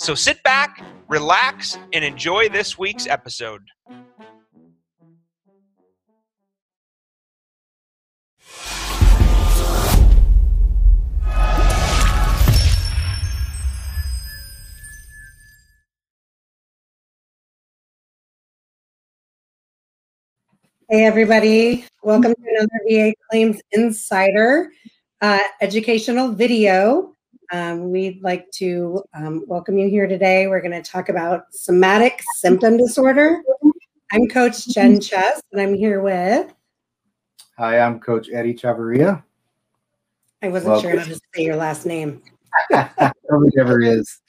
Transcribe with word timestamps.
So 0.00 0.14
sit 0.14 0.42
back, 0.42 0.82
relax, 1.08 1.76
and 1.92 2.02
enjoy 2.02 2.48
this 2.48 2.78
week's 2.78 3.06
episode. 3.06 3.60
Hey, 20.88 21.04
everybody. 21.04 21.84
Welcome 22.02 22.32
to 22.32 22.42
another 22.56 22.80
VA 22.88 23.12
Claims 23.30 23.60
Insider 23.72 24.72
uh, 25.20 25.40
educational 25.60 26.32
video. 26.32 27.14
Um, 27.52 27.90
we'd 27.90 28.22
like 28.22 28.48
to 28.52 29.02
um, 29.12 29.44
welcome 29.48 29.76
you 29.76 29.88
here 29.88 30.06
today. 30.06 30.46
We're 30.46 30.60
going 30.60 30.80
to 30.80 30.88
talk 30.88 31.08
about 31.08 31.52
somatic 31.52 32.22
symptom 32.36 32.76
disorder. 32.76 33.42
I'm 34.12 34.28
Coach 34.28 34.68
Jen 34.68 35.00
Chess, 35.00 35.42
and 35.50 35.60
I'm 35.60 35.74
here 35.74 36.00
with. 36.00 36.52
Hi, 37.58 37.80
I'm 37.80 37.98
Coach 37.98 38.28
Eddie 38.32 38.54
Chavarria. 38.54 39.24
I 40.42 40.48
wasn't 40.48 40.72
welcome. 40.72 40.90
sure 40.90 41.00
how 41.00 41.06
to 41.06 41.14
say 41.14 41.42
your 41.42 41.56
last 41.56 41.86
name. 41.86 42.22
Whatever 43.28 43.82
is. 43.82 44.20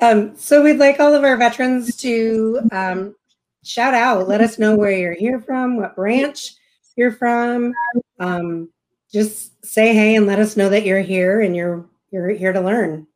um, 0.00 0.34
so 0.36 0.62
we'd 0.62 0.78
like 0.78 1.00
all 1.00 1.14
of 1.14 1.22
our 1.22 1.36
veterans 1.36 1.96
to 1.96 2.60
um, 2.72 3.14
shout 3.62 3.92
out. 3.92 4.26
Let 4.26 4.40
us 4.40 4.58
know 4.58 4.74
where 4.74 4.90
you're 4.90 5.14
here 5.14 5.40
from, 5.40 5.76
what 5.76 5.96
branch 5.96 6.52
you're 6.96 7.12
from. 7.12 7.74
Um, 8.18 8.70
just 9.12 9.64
say 9.64 9.94
hey 9.94 10.16
and 10.16 10.26
let 10.26 10.38
us 10.38 10.56
know 10.56 10.68
that 10.68 10.84
you're 10.84 11.00
here 11.00 11.40
and 11.40 11.54
you're 11.54 11.86
you're 12.10 12.30
here 12.30 12.52
to 12.52 12.60
learn. 12.60 13.06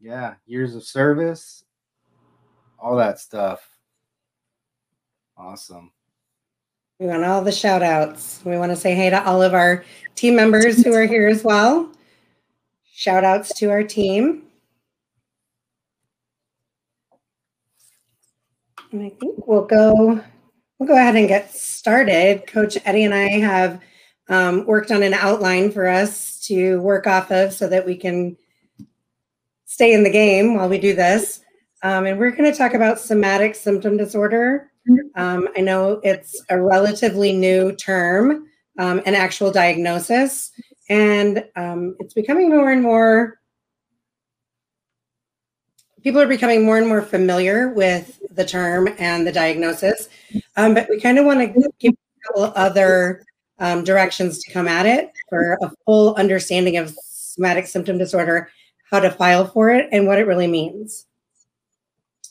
Yeah, 0.00 0.34
years 0.46 0.74
of 0.74 0.84
service, 0.84 1.64
all 2.78 2.96
that 2.96 3.18
stuff. 3.18 3.66
Awesome. 5.36 5.92
We 6.98 7.06
want 7.06 7.24
all 7.24 7.42
the 7.42 7.52
shout 7.52 7.82
outs. 7.82 8.40
We 8.44 8.56
want 8.56 8.72
to 8.72 8.76
say 8.76 8.94
hey 8.94 9.10
to 9.10 9.22
all 9.26 9.42
of 9.42 9.52
our 9.52 9.84
team 10.14 10.34
members 10.34 10.82
who 10.82 10.94
are 10.94 11.06
here 11.06 11.28
as 11.28 11.44
well. 11.44 11.92
Shout 12.90 13.24
outs 13.24 13.52
to 13.58 13.70
our 13.70 13.82
team. 13.82 14.44
And 18.92 19.02
I 19.02 19.10
think 19.10 19.46
we'll 19.46 19.66
go 19.66 20.22
we'll 20.78 20.88
go 20.88 20.96
ahead 20.96 21.16
and 21.16 21.28
get 21.28 21.54
started. 21.54 22.46
Coach 22.46 22.78
Eddie 22.86 23.04
and 23.04 23.14
I 23.14 23.28
have 23.40 23.80
um, 24.28 24.66
worked 24.66 24.90
on 24.90 25.02
an 25.02 25.14
outline 25.14 25.70
for 25.70 25.86
us 25.86 26.40
to 26.46 26.80
work 26.80 27.06
off 27.06 27.30
of 27.30 27.52
so 27.52 27.68
that 27.68 27.86
we 27.86 27.96
can 27.96 28.36
stay 29.64 29.92
in 29.92 30.02
the 30.02 30.10
game 30.10 30.54
while 30.54 30.68
we 30.68 30.78
do 30.78 30.94
this. 30.94 31.40
Um, 31.82 32.06
and 32.06 32.18
we're 32.18 32.30
going 32.30 32.50
to 32.50 32.56
talk 32.56 32.74
about 32.74 32.98
somatic 32.98 33.54
symptom 33.54 33.96
disorder. 33.96 34.70
Um, 35.14 35.48
I 35.56 35.60
know 35.60 36.00
it's 36.02 36.40
a 36.48 36.60
relatively 36.60 37.32
new 37.32 37.74
term, 37.76 38.46
um, 38.78 39.02
an 39.04 39.14
actual 39.14 39.50
diagnosis, 39.50 40.52
and 40.88 41.44
um, 41.56 41.96
it's 41.98 42.14
becoming 42.14 42.48
more 42.50 42.70
and 42.70 42.82
more 42.82 43.38
people 46.06 46.20
are 46.20 46.28
becoming 46.28 46.64
more 46.64 46.78
and 46.78 46.86
more 46.86 47.02
familiar 47.02 47.70
with 47.70 48.22
the 48.30 48.44
term 48.44 48.88
and 49.00 49.26
the 49.26 49.32
diagnosis. 49.32 50.08
Um, 50.56 50.72
but 50.72 50.88
we 50.88 51.00
kind 51.00 51.18
of 51.18 51.24
want 51.24 51.40
to 51.40 51.70
give 51.80 51.94
other 52.36 53.25
um, 53.58 53.84
directions 53.84 54.42
to 54.42 54.52
come 54.52 54.68
at 54.68 54.86
it 54.86 55.12
for 55.28 55.58
a 55.62 55.70
full 55.84 56.14
understanding 56.16 56.76
of 56.76 56.96
somatic 57.02 57.66
symptom 57.66 57.98
disorder, 57.98 58.50
how 58.90 59.00
to 59.00 59.10
file 59.10 59.46
for 59.46 59.70
it, 59.70 59.88
and 59.92 60.06
what 60.06 60.18
it 60.18 60.26
really 60.26 60.46
means. 60.46 61.06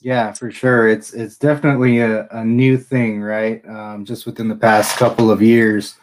Yeah, 0.01 0.33
for 0.33 0.51
sure. 0.51 0.87
It's 0.87 1.13
it's 1.13 1.37
definitely 1.37 1.99
a, 1.99 2.27
a 2.27 2.45
new 2.45 2.77
thing, 2.77 3.21
right? 3.21 3.67
Um, 3.67 4.05
just 4.05 4.25
within 4.25 4.47
the 4.47 4.55
past 4.55 4.97
couple 4.97 5.31
of 5.31 5.41
years, 5.41 5.95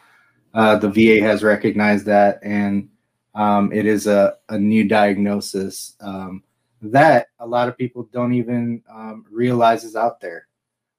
uh, 0.54 0.76
the 0.76 0.90
VA 0.90 1.24
has 1.24 1.42
recognized 1.42 2.06
that, 2.06 2.40
and 2.42 2.88
um, 3.34 3.72
it 3.72 3.86
is 3.86 4.06
a, 4.06 4.34
a 4.48 4.58
new 4.58 4.84
diagnosis. 4.84 5.94
Um, 6.00 6.42
that 6.82 7.28
a 7.38 7.46
lot 7.46 7.68
of 7.68 7.78
people 7.78 8.08
don't 8.12 8.34
even 8.34 8.82
um, 8.90 9.24
realize 9.30 9.84
is 9.84 9.94
out 9.94 10.20
there. 10.20 10.48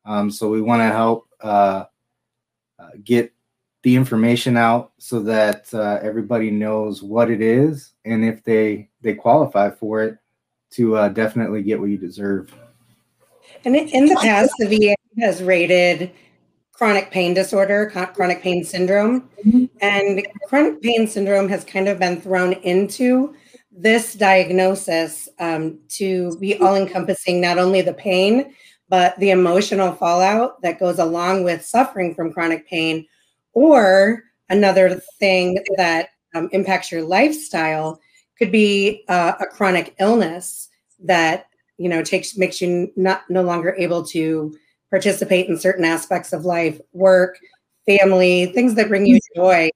Um, 0.05 0.31
so 0.31 0.49
we 0.49 0.61
want 0.61 0.81
to 0.81 0.87
help 0.87 1.27
uh, 1.41 1.85
uh, 2.79 2.89
get 3.03 3.33
the 3.83 3.95
information 3.95 4.57
out 4.57 4.91
so 4.97 5.19
that 5.19 5.73
uh, 5.73 5.99
everybody 6.01 6.49
knows 6.49 7.03
what 7.03 7.29
it 7.29 7.41
is 7.41 7.91
and 8.05 8.25
if 8.25 8.43
they 8.43 8.89
they 9.01 9.13
qualify 9.13 9.69
for 9.69 10.01
it 10.01 10.17
to 10.71 10.95
uh, 10.95 11.09
definitely 11.09 11.61
get 11.61 11.79
what 11.79 11.89
you 11.89 11.97
deserve. 11.97 12.53
And 13.65 13.75
in 13.75 14.07
the 14.07 14.15
past, 14.15 14.51
the 14.57 14.67
VA 14.67 14.95
has 15.21 15.43
rated 15.43 16.11
chronic 16.71 17.11
pain 17.11 17.33
disorder, 17.33 17.91
chronic 18.13 18.41
pain 18.41 18.63
syndrome, 18.63 19.29
mm-hmm. 19.45 19.65
and 19.79 20.25
chronic 20.47 20.81
pain 20.81 21.07
syndrome 21.07 21.47
has 21.47 21.63
kind 21.63 21.87
of 21.87 21.99
been 21.99 22.19
thrown 22.19 22.53
into 22.53 23.35
this 23.71 24.13
diagnosis 24.13 25.29
um, 25.39 25.79
to 25.89 26.37
be 26.39 26.57
all 26.57 26.75
encompassing 26.75 27.39
not 27.39 27.57
only 27.57 27.81
the 27.81 27.93
pain, 27.93 28.53
but 28.89 29.17
the 29.19 29.31
emotional 29.31 29.93
fallout 29.93 30.61
that 30.61 30.79
goes 30.79 30.99
along 30.99 31.43
with 31.43 31.63
suffering 31.63 32.13
from 32.13 32.33
chronic 32.33 32.67
pain. 32.67 33.07
Or 33.53 34.23
another 34.49 35.01
thing 35.19 35.63
that 35.77 36.09
um, 36.35 36.49
impacts 36.51 36.91
your 36.91 37.03
lifestyle 37.03 37.99
could 38.37 38.51
be 38.51 39.03
uh, 39.07 39.33
a 39.39 39.45
chronic 39.45 39.95
illness 39.99 40.69
that 41.03 41.47
you 41.77 41.89
know 41.89 42.03
takes 42.03 42.37
makes 42.37 42.61
you 42.61 42.91
not 42.95 43.23
no 43.29 43.41
longer 43.41 43.75
able 43.77 44.03
to 44.05 44.55
participate 44.89 45.47
in 45.49 45.57
certain 45.57 45.85
aspects 45.85 46.33
of 46.33 46.45
life, 46.45 46.79
work, 46.93 47.39
family, 47.85 48.47
things 48.47 48.75
that 48.75 48.87
bring 48.87 49.05
you 49.05 49.19
joy 49.35 49.69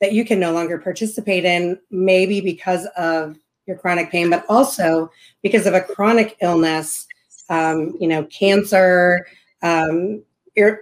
that 0.00 0.12
you 0.12 0.24
can 0.24 0.40
no 0.40 0.52
longer 0.52 0.78
participate 0.78 1.44
in, 1.44 1.78
maybe 1.90 2.40
because 2.40 2.86
of 2.96 3.36
your 3.66 3.76
chronic 3.78 4.10
pain, 4.10 4.28
but 4.28 4.44
also 4.48 5.10
because 5.42 5.64
of 5.66 5.74
a 5.74 5.80
chronic 5.80 6.36
illness, 6.42 7.06
um, 7.48 7.96
you 8.00 8.08
know, 8.08 8.24
cancer, 8.24 9.24
um, 9.62 10.22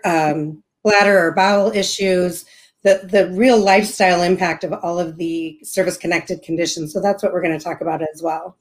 um, 0.05 0.63
bladder 0.83 1.27
or 1.27 1.33
bowel 1.33 1.71
issues, 1.73 2.45
the, 2.83 3.01
the 3.05 3.31
real 3.37 3.59
lifestyle 3.59 4.23
impact 4.23 4.65
of 4.65 4.73
all 4.73 4.99
of 4.99 5.17
the 5.17 5.59
service 5.63 5.97
connected 5.97 6.43
conditions. 6.43 6.93
So 6.93 7.01
that's 7.01 7.23
what 7.23 7.33
we're 7.33 7.43
going 7.43 7.59
to 7.59 7.63
talk 7.63 7.81
about 7.81 8.03
as 8.03 8.23
well. 8.23 8.57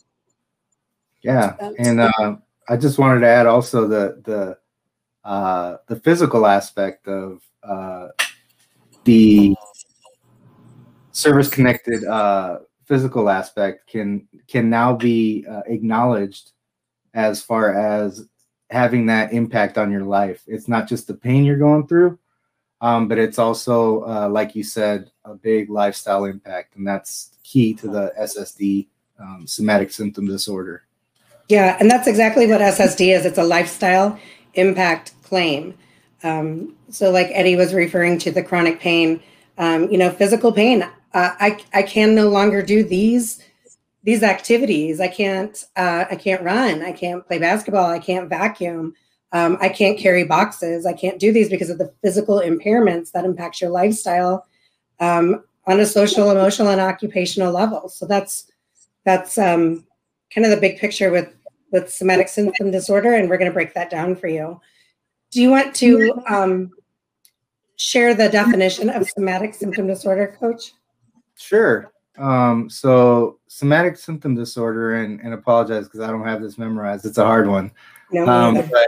Yeah. 1.22 1.56
And 1.78 2.00
uh, 2.02 2.38
I 2.68 2.78
just 2.78 2.97
wanted 2.97 3.22
to 3.22 3.28
add 3.28 3.46
also 3.46 3.88
the, 3.88 4.22
the, 4.24 4.57
uh, 5.28 5.78
the 5.88 5.97
physical 5.97 6.46
aspect 6.46 7.07
of 7.07 7.41
uh, 7.63 8.07
the 9.03 9.56
service 11.12 11.50
connected 11.50 12.04
uh, 12.06 12.60
physical 12.86 13.30
aspect 13.30 13.88
can 13.88 14.27
can 14.48 14.69
now 14.69 14.94
be 14.95 15.45
uh, 15.50 15.62
acknowledged 15.68 16.51
as 17.13 17.42
far 17.42 17.74
as 17.74 18.27
having 18.69 19.06
that 19.07 19.33
impact 19.33 19.77
on 19.77 19.92
your 19.92 20.04
life. 20.04 20.44
It's 20.48 20.68
not 20.68 20.88
just 20.88 21.07
the 21.07 21.13
pain 21.13 21.44
you're 21.44 21.57
going 21.57 21.88
through, 21.88 22.19
um, 22.81 23.07
but 23.07 23.18
it's 23.18 23.39
also, 23.39 24.04
uh, 24.04 24.30
like 24.30 24.56
you 24.56 24.63
said, 24.63 25.12
a 25.25 25.33
big 25.33 25.69
lifestyle 25.69 26.25
impact, 26.25 26.75
and 26.75 26.88
that's 26.88 27.31
key 27.44 27.74
to 27.75 27.88
the 27.88 28.13
SSD, 28.19 28.88
um, 29.19 29.48
somatic 29.48 29.92
symptom 29.92 30.27
disorder. 30.27 30.83
Yeah, 31.50 31.77
and 31.80 31.89
that's 31.89 32.07
exactly 32.07 32.45
what 32.45 32.62
SSD 32.62 33.16
is. 33.16 33.25
It's 33.25 33.39
a 33.39 33.44
lifestyle 33.44 34.19
impact 34.54 35.13
claim. 35.24 35.74
Um, 36.24 36.75
so, 36.89 37.10
like 37.10 37.30
Eddie 37.31 37.56
was 37.56 37.74
referring 37.74 38.19
to 38.19 38.31
the 38.31 38.44
chronic 38.44 38.80
pain, 38.80 39.22
um, 39.57 39.89
you 39.89 39.98
know, 39.98 40.12
physical 40.12 40.51
pain 40.51 40.86
uh, 41.13 41.31
I 41.39 41.60
I 41.74 41.83
can 41.83 42.15
no 42.15 42.30
longer 42.30 42.62
do 42.62 42.83
these 42.83 43.44
these 44.04 44.24
activities. 44.24 45.00
I 45.00 45.07
can't 45.07 45.63
uh, 45.75 46.06
I 46.10 46.16
can't 46.16 46.44
run. 46.44 46.81
I 46.81 46.92
can't 46.92 47.25
play 47.25 47.40
basketball. 47.40 47.90
I 47.90 48.00
can't 48.00 48.30
vacuum. 48.30 48.96
Um, 49.31 49.57
I 49.62 49.69
can't 49.69 50.00
carry 50.00 50.24
boxes. 50.24 50.86
I 50.86 50.94
can't 50.94 51.19
do 51.19 51.31
these 51.31 51.50
because 51.50 51.69
of 51.69 51.78
the 51.78 51.94
physical 52.01 52.40
impairments 52.40 53.12
that 53.12 53.25
impacts 53.25 53.62
your 53.62 53.69
lifestyle 53.69 54.48
um, 55.00 55.44
on 55.68 55.80
a 55.80 55.86
social, 55.86 56.31
emotional, 56.31 56.69
and 56.69 56.81
occupational 56.81 57.54
level. 57.54 57.90
So 57.90 58.06
that's 58.06 58.51
that's 59.04 59.38
um, 59.38 59.86
kind 60.34 60.46
of 60.46 60.51
the 60.51 60.62
big 60.62 60.78
picture 60.78 61.12
with 61.12 61.34
with 61.72 61.92
somatic 61.92 62.28
symptom 62.28 62.72
disorder, 62.72 63.13
and 63.13 63.30
we're 63.30 63.38
going 63.38 63.51
to 63.51 63.54
break 63.54 63.74
that 63.75 63.90
down 63.90 64.16
for 64.16 64.28
you. 64.28 64.60
Do 65.31 65.42
you 65.42 65.51
want 65.51 65.75
to 65.75 66.24
um, 66.28 66.72
share 67.75 68.16
the 68.16 68.30
definition 68.30 68.90
of 68.90 69.07
somatic 69.10 69.54
symptom 69.54 69.86
disorder, 69.86 70.36
Coach? 70.40 70.74
Sure. 71.36 71.92
Um, 72.19 72.69
so 72.69 73.39
somatic 73.48 73.98
symptom 73.98 74.36
disorder, 74.36 74.95
and, 74.95 75.19
and 75.21 75.33
apologize 75.33 75.86
because 75.86 76.01
I 76.01 76.07
don't 76.07 76.25
have 76.25 76.42
this 76.42 76.57
memorized. 76.57 77.06
It's 77.06 77.18
a 77.18 77.25
hard 77.25 77.48
one. 77.48 77.71
No, 78.12 78.27
Um, 78.27 78.56
but 78.69 78.88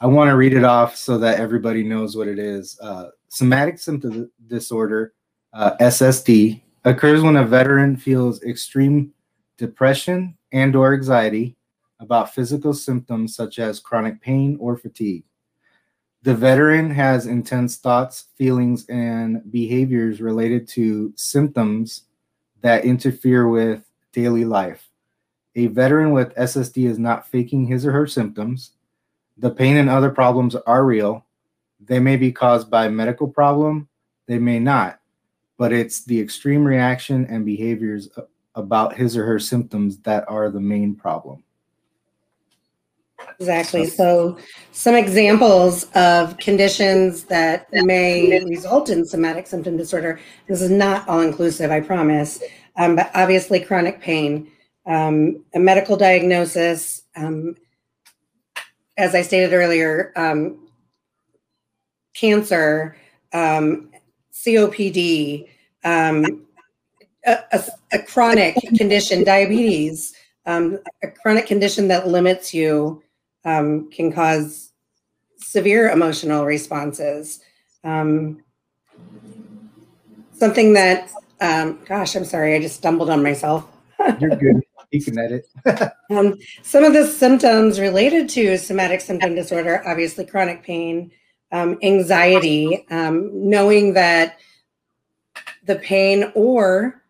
I 0.00 0.06
want 0.06 0.28
to 0.28 0.36
read 0.36 0.54
it 0.54 0.64
off 0.64 0.96
so 0.96 1.18
that 1.18 1.38
everybody 1.38 1.84
knows 1.84 2.16
what 2.16 2.28
it 2.28 2.38
is. 2.38 2.78
Uh, 2.80 3.10
somatic 3.28 3.78
symptom 3.78 4.30
disorder, 4.46 5.14
uh, 5.52 5.76
SSD, 5.80 6.62
occurs 6.84 7.22
when 7.22 7.36
a 7.36 7.44
veteran 7.44 7.96
feels 7.96 8.42
extreme 8.42 9.12
depression 9.56 10.36
and 10.52 10.74
or 10.74 10.94
anxiety 10.94 11.56
about 12.00 12.34
physical 12.34 12.72
symptoms 12.72 13.34
such 13.34 13.58
as 13.58 13.80
chronic 13.80 14.20
pain 14.20 14.56
or 14.60 14.76
fatigue. 14.76 15.24
The 16.22 16.34
veteran 16.34 16.90
has 16.90 17.26
intense 17.26 17.76
thoughts, 17.76 18.26
feelings, 18.36 18.86
and 18.88 19.42
behaviors 19.50 20.20
related 20.20 20.66
to 20.68 21.12
symptoms 21.16 22.04
that 22.60 22.84
interfere 22.84 23.48
with 23.48 23.82
daily 24.12 24.44
life. 24.44 24.88
A 25.54 25.66
veteran 25.66 26.12
with 26.12 26.34
SSD 26.34 26.88
is 26.88 26.98
not 26.98 27.26
faking 27.26 27.66
his 27.66 27.84
or 27.84 27.92
her 27.92 28.06
symptoms. 28.06 28.72
The 29.36 29.50
pain 29.50 29.76
and 29.76 29.88
other 29.88 30.10
problems 30.10 30.54
are 30.54 30.84
real. 30.84 31.24
They 31.80 31.98
may 31.98 32.16
be 32.16 32.32
caused 32.32 32.70
by 32.70 32.86
a 32.86 32.90
medical 32.90 33.28
problem, 33.28 33.88
they 34.26 34.38
may 34.38 34.58
not, 34.58 35.00
but 35.56 35.72
it's 35.72 36.04
the 36.04 36.20
extreme 36.20 36.64
reaction 36.64 37.26
and 37.26 37.44
behaviors 37.44 38.08
about 38.54 38.96
his 38.96 39.16
or 39.16 39.24
her 39.24 39.38
symptoms 39.38 39.98
that 39.98 40.28
are 40.28 40.50
the 40.50 40.60
main 40.60 40.94
problem. 40.94 41.42
Exactly. 43.38 43.86
So, 43.86 44.38
some 44.72 44.94
examples 44.94 45.84
of 45.94 46.36
conditions 46.38 47.24
that 47.24 47.66
may 47.72 48.44
result 48.44 48.90
in 48.90 49.04
somatic 49.04 49.46
symptom 49.46 49.76
disorder. 49.76 50.20
This 50.46 50.62
is 50.62 50.70
not 50.70 51.08
all 51.08 51.20
inclusive, 51.20 51.70
I 51.70 51.80
promise. 51.80 52.42
Um, 52.76 52.96
but 52.96 53.10
obviously, 53.14 53.60
chronic 53.60 54.00
pain, 54.00 54.50
um, 54.86 55.44
a 55.54 55.58
medical 55.58 55.96
diagnosis, 55.96 57.02
um, 57.16 57.56
as 58.96 59.14
I 59.14 59.22
stated 59.22 59.52
earlier, 59.52 60.12
um, 60.16 60.68
cancer, 62.14 62.96
um, 63.32 63.90
COPD, 64.32 65.48
um, 65.84 66.46
a, 67.26 67.38
a, 67.52 67.64
a 67.92 67.98
chronic 68.02 68.56
condition, 68.76 69.24
diabetes, 69.24 70.14
um, 70.46 70.78
a 71.02 71.08
chronic 71.08 71.46
condition 71.46 71.88
that 71.88 72.08
limits 72.08 72.54
you 72.54 73.02
um, 73.48 73.90
can 73.90 74.12
cause 74.12 74.72
severe 75.38 75.88
emotional 75.90 76.44
responses. 76.44 77.40
Um, 77.82 78.42
something 80.32 80.74
that, 80.74 81.10
um, 81.40 81.78
gosh, 81.86 82.14
I'm 82.14 82.24
sorry, 82.24 82.54
I 82.54 82.60
just 82.60 82.76
stumbled 82.76 83.08
on 83.08 83.22
myself. 83.22 83.66
You're 84.20 84.36
good. 84.36 84.62
You 84.90 85.02
can 85.02 85.18
edit. 85.18 85.46
Um, 86.10 86.38
some 86.62 86.84
of 86.84 86.94
the 86.94 87.06
symptoms 87.06 87.78
related 87.78 88.30
to 88.30 88.56
somatic 88.56 89.02
symptom 89.02 89.34
disorder, 89.34 89.82
obviously 89.86 90.24
chronic 90.24 90.62
pain, 90.62 91.10
um, 91.52 91.78
anxiety, 91.82 92.86
um, 92.88 93.30
knowing 93.34 93.92
that 93.92 94.38
the 95.66 95.76
pain 95.76 96.32
or 96.34 97.02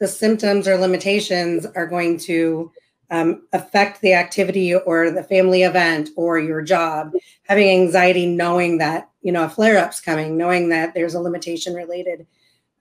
the 0.00 0.06
symptoms 0.06 0.68
or 0.68 0.76
limitations 0.76 1.64
are 1.64 1.86
going 1.86 2.18
to 2.18 2.70
um, 3.12 3.46
affect 3.52 4.00
the 4.00 4.14
activity 4.14 4.74
or 4.74 5.10
the 5.10 5.22
family 5.22 5.62
event 5.62 6.08
or 6.16 6.40
your 6.40 6.62
job 6.62 7.12
having 7.46 7.68
anxiety 7.68 8.26
knowing 8.26 8.78
that 8.78 9.10
you 9.20 9.30
know 9.30 9.44
a 9.44 9.48
flare-up's 9.48 10.00
coming 10.00 10.36
knowing 10.36 10.70
that 10.70 10.94
there's 10.94 11.14
a 11.14 11.20
limitation 11.20 11.74
related 11.74 12.26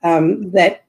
um, 0.04 0.50
that 0.52 0.86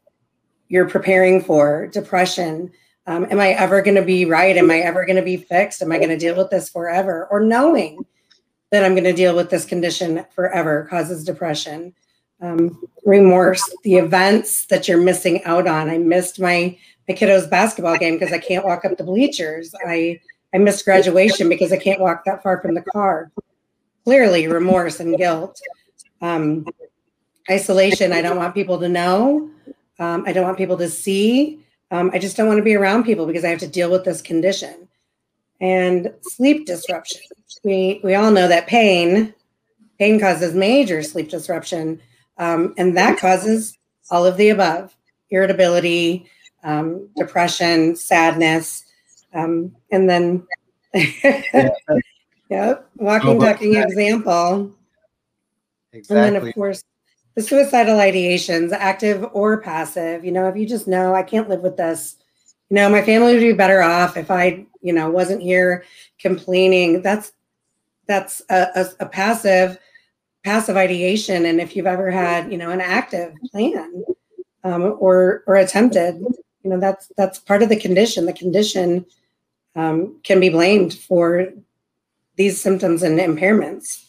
you're 0.68 0.88
preparing 0.88 1.42
for 1.42 1.88
depression. 1.88 2.70
Um, 3.06 3.26
am 3.30 3.40
i 3.40 3.48
ever 3.48 3.82
going 3.82 3.96
to 3.96 4.04
be 4.04 4.24
right? 4.24 4.56
Am 4.56 4.70
i 4.70 4.78
ever 4.78 5.04
going 5.04 5.16
to 5.16 5.22
be 5.22 5.36
fixed? 5.36 5.82
Am 5.82 5.90
i 5.90 5.98
going 5.98 6.08
to 6.08 6.16
deal 6.16 6.36
with 6.36 6.50
this 6.50 6.70
forever? 6.70 7.26
Or 7.30 7.40
knowing 7.40 8.06
that 8.70 8.84
i'm 8.84 8.92
going 8.92 9.04
to 9.04 9.12
deal 9.12 9.36
with 9.36 9.50
this 9.50 9.66
condition 9.66 10.24
forever 10.34 10.86
causes 10.88 11.24
depression. 11.24 11.94
Um, 12.40 12.80
remorse 13.04 13.62
the 13.82 13.96
events 13.96 14.66
that 14.66 14.88
you're 14.88 15.02
missing 15.02 15.44
out 15.44 15.66
on. 15.66 15.90
I 15.90 15.98
missed 15.98 16.40
my 16.40 16.78
my 17.08 17.14
kiddo's 17.14 17.46
basketball 17.46 17.96
game 17.96 18.18
because 18.18 18.32
I 18.32 18.38
can't 18.38 18.64
walk 18.64 18.84
up 18.84 18.96
the 18.96 19.04
bleachers. 19.04 19.74
I 19.86 20.20
I 20.54 20.58
missed 20.58 20.84
graduation 20.84 21.48
because 21.48 21.72
I 21.72 21.78
can't 21.78 22.00
walk 22.00 22.24
that 22.24 22.42
far 22.42 22.60
from 22.60 22.74
the 22.74 22.82
car. 22.82 23.30
Clearly, 24.04 24.48
remorse 24.48 25.00
and 25.00 25.16
guilt. 25.16 25.60
Um, 26.20 26.66
isolation. 27.50 28.12
I 28.12 28.22
don't 28.22 28.36
want 28.36 28.54
people 28.54 28.78
to 28.78 28.88
know. 28.88 29.50
Um, 29.98 30.24
I 30.26 30.32
don't 30.32 30.44
want 30.44 30.58
people 30.58 30.76
to 30.78 30.88
see. 30.88 31.60
Um, 31.90 32.10
I 32.12 32.18
just 32.18 32.36
don't 32.36 32.46
want 32.46 32.58
to 32.58 32.64
be 32.64 32.74
around 32.74 33.04
people 33.04 33.26
because 33.26 33.44
I 33.44 33.48
have 33.48 33.60
to 33.60 33.68
deal 33.68 33.90
with 33.90 34.04
this 34.04 34.22
condition. 34.22 34.88
And 35.60 36.12
sleep 36.22 36.66
disruption. 36.66 37.20
We 37.64 38.00
we 38.02 38.14
all 38.14 38.30
know 38.30 38.48
that 38.48 38.66
pain 38.66 39.32
pain 39.98 40.18
causes 40.18 40.54
major 40.54 41.02
sleep 41.02 41.28
disruption, 41.28 42.00
um, 42.38 42.74
and 42.76 42.96
that 42.96 43.18
causes 43.18 43.78
all 44.10 44.26
of 44.26 44.36
the 44.36 44.48
above: 44.48 44.96
irritability, 45.30 46.26
um, 46.62 47.08
depression, 47.16 47.96
sadness, 47.96 48.84
um, 49.34 49.74
and 49.90 50.08
then, 50.08 50.46
yeah. 50.94 51.70
yep, 52.50 52.88
walking, 52.96 53.42
oh, 53.42 53.44
talking 53.44 53.76
example. 53.76 54.72
Exactly. 55.92 56.16
And 56.16 56.36
then, 56.36 56.48
of 56.48 56.54
course, 56.54 56.84
the 57.34 57.42
suicidal 57.42 57.96
ideations, 57.96 58.72
active 58.72 59.26
or 59.32 59.60
passive. 59.60 60.24
You 60.24 60.32
know, 60.32 60.48
if 60.48 60.56
you 60.56 60.66
just 60.66 60.86
know, 60.86 61.14
I 61.14 61.22
can't 61.22 61.48
live 61.48 61.60
with 61.60 61.76
this. 61.76 62.16
You 62.70 62.76
know, 62.76 62.88
my 62.88 63.02
family 63.02 63.34
would 63.34 63.40
be 63.40 63.52
better 63.52 63.82
off 63.82 64.16
if 64.16 64.30
I, 64.30 64.66
you 64.80 64.92
know, 64.92 65.10
wasn't 65.10 65.42
here 65.42 65.84
complaining. 66.18 67.02
That's 67.02 67.32
that's 68.06 68.42
a, 68.50 68.68
a, 68.74 68.86
a 69.00 69.06
passive 69.06 69.78
passive 70.44 70.76
ideation. 70.76 71.46
And 71.46 71.60
if 71.60 71.76
you've 71.76 71.86
ever 71.86 72.10
had, 72.10 72.50
you 72.50 72.58
know, 72.58 72.70
an 72.70 72.80
active 72.80 73.34
plan 73.50 74.04
um, 74.64 74.96
or 74.98 75.44
or 75.46 75.56
attempted, 75.56 76.22
you 76.62 76.70
know 76.70 76.80
that's 76.80 77.10
that's 77.16 77.38
part 77.38 77.62
of 77.62 77.68
the 77.68 77.76
condition. 77.76 78.26
The 78.26 78.32
condition 78.32 79.04
um, 79.74 80.20
can 80.22 80.40
be 80.40 80.48
blamed 80.48 80.94
for 80.94 81.48
these 82.36 82.60
symptoms 82.60 83.02
and 83.02 83.18
impairments. 83.18 84.04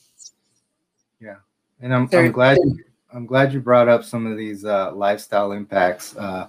Yeah. 1.19 1.36
And 1.81 1.93
i'm, 1.93 2.10
I'm 2.12 2.31
glad 2.31 2.57
you, 2.57 2.79
i'm 3.13 3.25
glad 3.25 3.53
you 3.53 3.60
brought 3.60 3.88
up 3.88 4.03
some 4.03 4.25
of 4.25 4.38
these 4.38 4.65
uh, 4.65 4.93
lifestyle 4.93 5.51
impacts 5.51 6.15
uh, 6.17 6.48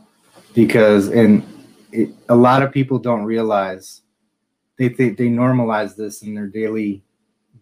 because 0.55 1.09
and 1.09 1.47
it, 1.93 2.11
a 2.29 2.37
lot 2.37 2.63
of 2.63 2.73
people 2.73 2.99
don't 2.99 3.25
realize 3.25 4.03
they 4.77 4.89
think 4.89 5.17
they 5.17 5.29
normalize 5.29 5.97
this 5.97 6.23
in 6.23 6.35
their 6.35 6.47
daily 6.47 7.03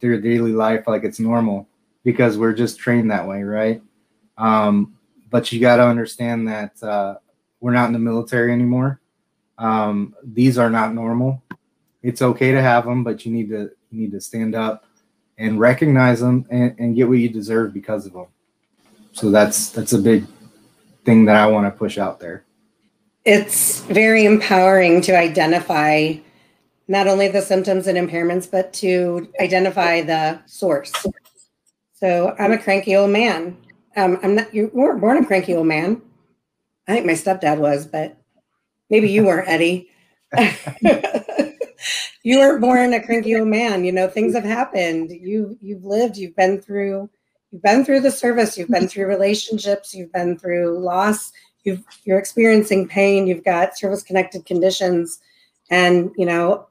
their 0.00 0.20
daily 0.20 0.52
life 0.52 0.86
like 0.86 1.04
it's 1.04 1.20
normal 1.20 1.68
because 2.04 2.36
we're 2.36 2.52
just 2.52 2.78
trained 2.78 3.10
that 3.10 3.26
way 3.26 3.42
right? 3.42 3.82
Um, 4.38 4.96
but 5.30 5.52
you 5.52 5.60
got 5.60 5.76
to 5.76 5.84
understand 5.84 6.48
that 6.48 6.82
uh, 6.82 7.16
we're 7.62 7.72
not 7.72 7.86
in 7.86 7.92
the 7.92 7.98
military 7.98 8.52
anymore. 8.52 9.00
Um, 9.56 10.14
these 10.24 10.58
are 10.58 10.68
not 10.68 10.92
normal. 10.94 11.42
It's 12.02 12.20
okay 12.20 12.50
to 12.50 12.60
have 12.60 12.84
them, 12.84 13.04
but 13.04 13.24
you 13.24 13.32
need 13.32 13.48
to 13.50 13.70
you 13.90 14.00
need 14.00 14.10
to 14.10 14.20
stand 14.20 14.54
up 14.54 14.84
and 15.38 15.58
recognize 15.58 16.20
them 16.20 16.44
and, 16.50 16.74
and 16.78 16.96
get 16.96 17.08
what 17.08 17.18
you 17.18 17.28
deserve 17.28 17.72
because 17.72 18.04
of 18.04 18.12
them. 18.12 18.26
So 19.12 19.30
that's 19.30 19.70
that's 19.70 19.92
a 19.92 19.98
big 19.98 20.26
thing 21.04 21.24
that 21.26 21.36
I 21.36 21.46
want 21.46 21.72
to 21.72 21.78
push 21.78 21.98
out 21.98 22.18
there. 22.18 22.44
It's 23.24 23.82
very 23.82 24.24
empowering 24.24 25.00
to 25.02 25.16
identify 25.16 26.14
not 26.88 27.06
only 27.06 27.28
the 27.28 27.40
symptoms 27.40 27.86
and 27.86 27.96
impairments, 27.96 28.50
but 28.50 28.72
to 28.74 29.30
identify 29.40 30.02
the 30.02 30.40
source. 30.46 30.92
So 31.94 32.34
I'm 32.40 32.50
a 32.50 32.58
cranky 32.58 32.96
old 32.96 33.10
man. 33.10 33.56
Um, 33.96 34.18
I'm 34.24 34.34
not. 34.34 34.52
You 34.52 34.68
weren't 34.74 35.00
born 35.00 35.18
a 35.18 35.24
cranky 35.24 35.54
old 35.54 35.68
man. 35.68 36.02
I 36.88 36.94
think 36.94 37.06
my 37.06 37.12
stepdad 37.12 37.58
was, 37.58 37.86
but 37.86 38.16
maybe 38.90 39.08
you 39.10 39.24
weren't, 39.24 39.48
Eddie. 39.48 39.88
you 42.22 42.38
weren't 42.38 42.60
born 42.60 42.92
a 42.92 43.02
cranky 43.04 43.36
old 43.36 43.48
man. 43.48 43.84
You 43.84 43.92
know, 43.92 44.08
things 44.08 44.34
have 44.34 44.44
happened. 44.44 45.10
You 45.10 45.56
you've 45.60 45.84
lived. 45.84 46.16
You've 46.16 46.36
been 46.36 46.60
through. 46.60 47.08
You've 47.50 47.62
been 47.62 47.84
through 47.84 48.00
the 48.00 48.10
service. 48.10 48.56
You've 48.56 48.70
been 48.70 48.88
through 48.88 49.06
relationships. 49.06 49.94
You've 49.94 50.12
been 50.12 50.38
through 50.38 50.78
loss. 50.78 51.32
You've 51.64 51.84
you're 52.04 52.18
experiencing 52.18 52.88
pain. 52.88 53.26
You've 53.26 53.44
got 53.44 53.78
service 53.78 54.02
connected 54.02 54.46
conditions, 54.46 55.20
and 55.70 56.10
you 56.16 56.26
know, 56.26 56.66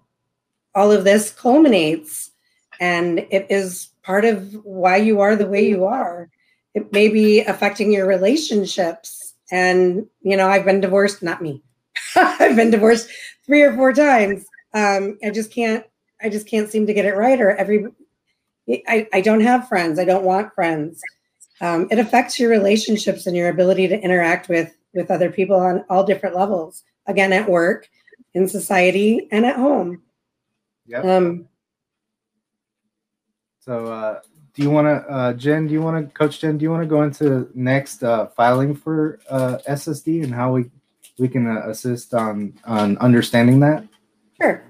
all 0.75 0.91
of 0.91 1.03
this 1.03 1.31
culminates, 1.31 2.31
and 2.79 3.19
it 3.29 3.47
is 3.49 3.89
part 4.03 4.25
of 4.25 4.53
why 4.65 4.97
you 4.97 5.21
are 5.21 5.35
the 5.35 5.47
way 5.47 5.65
you 5.67 5.85
are. 5.85 6.29
It 6.73 6.91
may 6.91 7.09
be 7.09 7.41
affecting 7.41 7.91
your 7.91 8.07
relationships 8.07 9.20
and, 9.51 10.07
you 10.21 10.37
know, 10.37 10.47
I've 10.47 10.65
been 10.65 10.81
divorced, 10.81 11.21
not 11.21 11.41
me. 11.41 11.61
I've 12.15 12.55
been 12.55 12.71
divorced 12.71 13.09
three 13.45 13.61
or 13.61 13.75
four 13.75 13.93
times. 13.93 14.45
um, 14.73 15.17
I 15.23 15.29
just 15.29 15.51
can't, 15.51 15.85
I 16.21 16.29
just 16.29 16.47
can't 16.47 16.69
seem 16.69 16.87
to 16.87 16.93
get 16.93 17.05
it 17.05 17.15
right. 17.15 17.39
Or 17.39 17.51
every, 17.51 17.85
I, 18.87 19.07
I 19.11 19.21
don't 19.21 19.41
have 19.41 19.67
friends. 19.67 19.99
I 19.99 20.05
don't 20.05 20.23
want 20.23 20.53
friends. 20.53 21.01
Um, 21.59 21.87
it 21.91 21.99
affects 21.99 22.39
your 22.39 22.49
relationships 22.49 23.27
and 23.27 23.35
your 23.35 23.49
ability 23.49 23.87
to 23.89 23.99
interact 23.99 24.49
with 24.49 24.75
with 24.93 25.11
other 25.11 25.31
people 25.31 25.55
on 25.55 25.85
all 25.89 26.03
different 26.03 26.35
levels. 26.35 26.83
Again, 27.07 27.33
at 27.33 27.49
work, 27.49 27.89
in 28.33 28.47
society, 28.47 29.27
and 29.31 29.45
at 29.45 29.55
home. 29.55 30.01
Yeah. 30.85 31.01
Um, 31.01 31.47
So, 33.59 33.85
uh, 33.85 34.21
do 34.53 34.61
you 34.61 34.69
want 34.69 34.87
to, 34.87 35.11
uh, 35.11 35.33
Jen? 35.33 35.67
Do 35.67 35.73
you 35.73 35.81
want 35.81 36.05
to, 36.05 36.13
Coach 36.13 36.39
Jen? 36.39 36.57
Do 36.57 36.63
you 36.63 36.71
want 36.71 36.83
to 36.83 36.87
go 36.87 37.03
into 37.03 37.49
next 37.53 38.03
uh, 38.03 38.27
filing 38.27 38.75
for 38.75 39.19
uh, 39.29 39.57
SSD 39.67 40.23
and 40.23 40.33
how 40.33 40.53
we 40.53 40.69
we 41.17 41.27
can 41.27 41.47
uh, 41.47 41.61
assist 41.67 42.13
on 42.13 42.53
on 42.65 42.97
understanding 42.97 43.59
that? 43.61 43.87
Sure. 44.41 44.63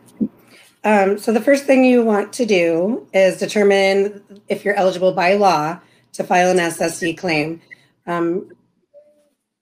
Um, 0.84 1.18
so 1.18 1.32
the 1.32 1.42
first 1.42 1.66
thing 1.66 1.86
you 1.86 2.04
want 2.04 2.34
to 2.34 2.46
do 2.46 3.08
is 3.14 3.38
determine 3.38 4.24
if 4.48 4.66
you're 4.66 4.76
eligible 4.76 5.14
by 5.14 5.36
law 5.36 5.80
to 6.14 6.24
file 6.24 6.50
an 6.52 6.58
SSD 6.58 7.18
claim. 7.18 7.62
Um, 8.08 8.52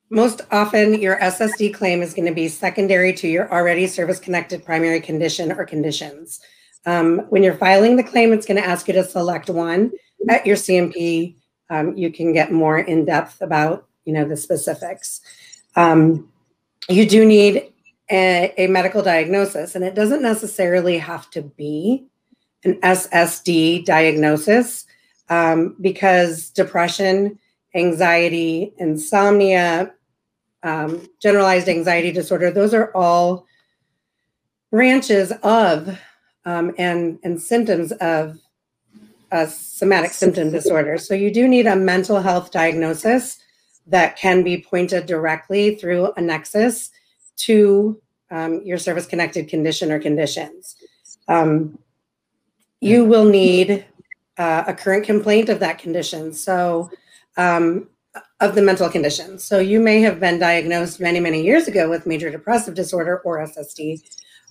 most 0.10 0.42
often, 0.52 1.00
your 1.00 1.20
SSD 1.20 1.74
claim 1.74 2.02
is 2.02 2.14
going 2.14 2.26
to 2.26 2.34
be 2.34 2.48
secondary 2.48 3.14
to 3.14 3.28
your 3.28 3.52
already 3.52 3.86
service-connected 3.86 4.66
primary 4.66 5.02
condition 5.02 5.52
or 5.52 5.66
conditions. 5.66 6.40
Um, 6.86 7.20
when 7.30 7.44
you're 7.44 7.54
filing 7.54 7.96
the 7.96 8.04
claim, 8.04 8.34
it's 8.34 8.46
going 8.46 8.60
to 8.60 8.68
ask 8.68 8.88
you 8.88 8.94
to 8.96 9.04
select 9.04 9.50
one. 9.50 9.92
At 10.28 10.46
your 10.46 10.56
C&P, 10.56 11.38
um, 11.70 11.96
you 11.96 12.12
can 12.12 12.34
get 12.34 12.52
more 12.52 12.80
in 12.80 13.06
depth 13.06 13.42
about 13.42 13.88
you 14.06 14.14
know 14.14 14.28
the 14.28 14.36
specifics. 14.36 15.22
Um, 15.76 16.30
you 16.90 17.08
do 17.08 17.26
need 17.26 17.72
a, 18.12 18.54
a 18.58 18.68
medical 18.68 19.04
diagnosis, 19.04 19.76
and 19.76 19.84
it 19.84 19.96
doesn't 19.96 20.22
necessarily 20.22 20.98
have 20.98 21.30
to 21.32 21.42
be 21.42 22.06
an 22.64 22.80
SSD 22.82 23.86
diagnosis 23.86 24.86
um, 25.30 25.76
because 25.80 26.50
depression, 26.50 27.38
anxiety, 27.76 28.74
insomnia, 28.78 29.94
um, 30.64 31.08
generalized 31.22 31.70
anxiety 31.70 32.12
disorder, 32.12 32.52
those 32.52 32.74
are 32.74 32.92
all 32.96 33.46
branches 34.72 35.32
of 35.44 35.98
um, 36.46 36.74
and, 36.78 37.20
and 37.24 37.42
symptoms 37.42 37.92
of 37.94 38.38
a 39.32 39.48
somatic 39.48 40.12
symptom 40.12 40.52
disorder. 40.52 40.98
So 40.98 41.14
you 41.14 41.32
do 41.32 41.48
need 41.48 41.68
a 41.68 41.76
mental 41.76 42.22
health 42.22 42.52
diagnosis 42.52 43.40
that 43.88 44.18
can 44.18 44.44
be 44.44 44.62
pointed 44.62 45.06
directly 45.06 45.76
through 45.76 46.14
a 46.16 46.22
nexus 46.22 46.92
to 47.38 48.00
um, 48.32 48.62
your 48.64 48.78
service 48.78 49.06
connected 49.06 49.48
condition 49.48 49.92
or 49.92 50.00
conditions. 50.00 50.76
Um, 51.28 51.80
you 52.82 53.06
will 53.06 53.26
need 53.26 53.86
uh, 54.38 54.64
a 54.68 54.74
current 54.74 55.06
complaint 55.06 55.50
of 55.50 55.60
that 55.60 55.80
condition. 55.80 56.34
So, 56.34 56.90
um, 57.38 57.90
of 58.40 58.56
the 58.56 58.62
mental 58.62 58.90
condition. 58.90 59.38
So, 59.38 59.60
you 59.60 59.80
may 59.80 60.02
have 60.02 60.20
been 60.20 60.40
diagnosed 60.40 61.00
many, 61.00 61.20
many 61.20 61.44
years 61.44 61.68
ago 61.68 61.90
with 61.90 62.06
major 62.06 62.30
depressive 62.30 62.74
disorder 62.74 63.20
or 63.20 63.40
SSD, 63.40 64.02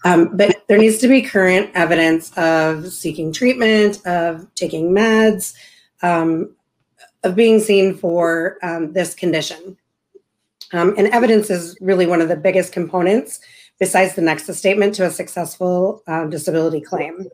um, 0.04 0.36
but 0.36 0.64
there 0.68 0.78
needs 0.78 0.98
to 0.98 1.08
be 1.08 1.22
current 1.22 1.70
evidence 1.74 2.36
of 2.36 2.92
seeking 2.92 3.32
treatment, 3.32 4.04
of 4.06 4.46
taking 4.54 4.90
meds, 4.90 5.54
um, 6.02 6.54
of 7.24 7.34
being 7.34 7.60
seen 7.60 7.94
for 7.94 8.58
um, 8.62 8.92
this 8.92 9.14
condition. 9.14 9.76
Um, 10.72 10.94
and 10.96 11.08
evidence 11.08 11.50
is 11.50 11.76
really 11.80 12.06
one 12.06 12.20
of 12.20 12.28
the 12.28 12.36
biggest 12.36 12.72
components 12.72 13.40
besides 13.78 14.14
the 14.14 14.22
nexus 14.22 14.58
statement 14.58 14.94
to 14.96 15.06
a 15.06 15.10
successful 15.10 16.02
uh, 16.06 16.26
disability 16.26 16.80
claim. 16.80 17.26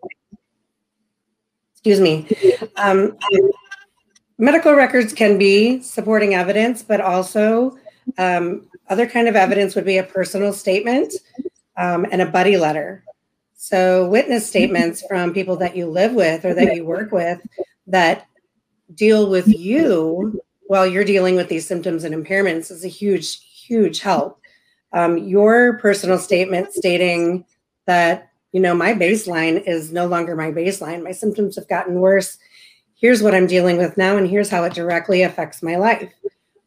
Excuse 1.73 2.01
me. 2.01 2.29
Um, 2.77 3.17
medical 4.39 4.75
records 4.75 5.13
can 5.13 5.37
be 5.37 5.83
supporting 5.83 6.35
evidence, 6.35 6.83
but 6.83 7.01
also 7.01 7.77
um, 8.19 8.67
other 8.89 9.07
kind 9.07 9.29
of 9.29 9.37
evidence 9.37 9.75
would 9.75 9.85
be 9.85 9.99
a 9.99 10.05
personal 10.05 10.53
statement 10.53 11.13
um, 11.77 12.07
and 12.11 12.23
a 12.23 12.27
buddy 12.27 12.57
letter. 12.57 13.05
So 13.57 14.09
witness 14.09 14.47
statements 14.47 15.03
from 15.09 15.33
people 15.33 15.57
that 15.57 15.77
you 15.77 15.87
live 15.87 16.13
with 16.13 16.45
or 16.45 16.55
that 16.55 16.75
you 16.77 16.85
work 16.85 17.13
with 17.13 17.41
that 17.87 18.27
deal 18.95 19.31
with 19.31 19.49
you 19.49 20.41
while 20.67 20.87
you're 20.87 21.05
dealing 21.05 21.37
with 21.37 21.49
these 21.49 21.67
symptoms 21.67 22.05
and 22.05 22.15
impairments 22.15 22.71
is 22.71 22.85
a 22.85 22.89
huge, 22.89 23.41
huge 23.43 24.01
help. 24.01 24.41
Um, 24.93 25.19
your 25.19 25.79
personal 25.79 26.19
statement 26.19 26.73
stating 26.73 27.45
that, 27.87 28.31
you 28.53 28.61
know, 28.61 28.75
my 28.75 28.93
baseline 28.93 29.63
is 29.67 29.93
no 29.93 30.07
longer 30.07 30.37
my 30.37 30.51
baseline. 30.51 31.03
My 31.03 31.13
symptoms 31.13 31.57
have 31.57 31.69
gotten 31.69 31.95
worse. 32.01 32.39
Here's 32.95 33.23
what 33.23 33.35
I'm 33.35 33.47
dealing 33.47 33.77
with 33.77 33.97
now, 33.97 34.17
and 34.17 34.29
here's 34.29 34.49
how 34.49 34.65
it 34.65 34.73
directly 34.73 35.23
affects 35.23 35.63
my 35.63 35.77
life. 35.77 36.13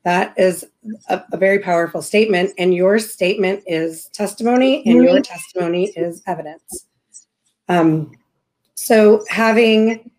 That 0.08 0.34
is 0.38 0.66
a, 1.10 1.22
a 1.34 1.36
very 1.36 1.60
powerful 1.60 2.02
statement. 2.02 2.54
And 2.58 2.74
your 2.74 2.98
statement 2.98 3.62
is 3.68 4.06
testimony, 4.14 4.82
and 4.86 5.04
your 5.04 5.20
testimony 5.20 5.92
is 5.98 6.24
evidence. 6.26 6.86
Um, 7.68 8.14
so 8.74 9.26
having 9.28 10.10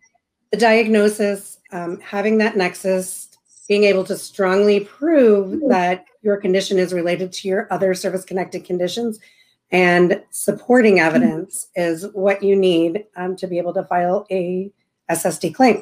the 0.51 0.59
diagnosis, 0.59 1.57
um, 1.71 1.99
having 2.01 2.37
that 2.37 2.55
nexus, 2.55 3.29
being 3.67 3.83
able 3.83 4.03
to 4.03 4.15
strongly 4.15 4.81
prove 4.81 5.59
that 5.69 6.05
your 6.21 6.37
condition 6.37 6.77
is 6.77 6.93
related 6.93 7.33
to 7.33 7.47
your 7.47 7.67
other 7.73 7.95
service 7.95 8.23
connected 8.23 8.63
conditions 8.65 9.19
and 9.71 10.21
supporting 10.29 10.99
evidence 10.99 11.65
is 11.75 12.05
what 12.13 12.43
you 12.43 12.55
need 12.55 13.05
um, 13.15 13.35
to 13.37 13.47
be 13.47 13.57
able 13.57 13.73
to 13.73 13.83
file 13.85 14.27
a 14.29 14.71
SSD 15.09 15.55
claim. 15.55 15.81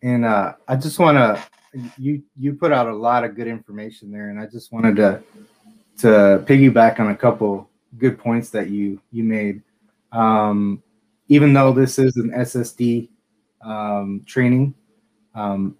And 0.00 0.24
uh, 0.24 0.52
I 0.68 0.76
just 0.76 1.00
want 1.00 1.18
to 1.18 1.42
you 1.98 2.22
you 2.36 2.54
put 2.54 2.72
out 2.72 2.88
a 2.88 2.94
lot 2.94 3.24
of 3.24 3.34
good 3.34 3.46
information 3.46 4.10
there, 4.10 4.28
and 4.28 4.38
I 4.38 4.46
just 4.46 4.72
wanted 4.72 4.96
to 4.96 5.22
to 5.98 6.44
piggyback 6.46 7.00
on 7.00 7.10
a 7.10 7.16
couple 7.16 7.68
good 7.98 8.18
points 8.18 8.50
that 8.50 8.70
you 8.70 9.00
you 9.10 9.24
made. 9.24 9.62
Um, 10.12 10.82
even 11.28 11.52
though 11.52 11.72
this 11.72 11.98
is 11.98 12.16
an 12.16 12.30
SSD 12.30 13.08
um, 13.64 14.22
training, 14.26 14.74
um, 15.34 15.76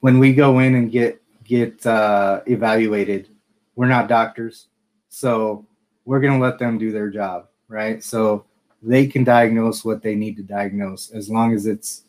when 0.00 0.18
we 0.18 0.32
go 0.32 0.60
in 0.60 0.74
and 0.74 0.90
get 0.90 1.20
get 1.44 1.84
uh, 1.86 2.40
evaluated, 2.46 3.28
we're 3.74 3.88
not 3.88 4.08
doctors, 4.08 4.68
so 5.08 5.66
we're 6.04 6.20
gonna 6.20 6.38
let 6.38 6.58
them 6.58 6.78
do 6.78 6.92
their 6.92 7.10
job, 7.10 7.48
right? 7.68 8.02
So 8.02 8.44
they 8.82 9.06
can 9.06 9.24
diagnose 9.24 9.84
what 9.84 10.02
they 10.02 10.14
need 10.14 10.36
to 10.36 10.42
diagnose 10.42 11.10
as 11.12 11.30
long 11.30 11.54
as 11.54 11.66
it's 11.66 12.04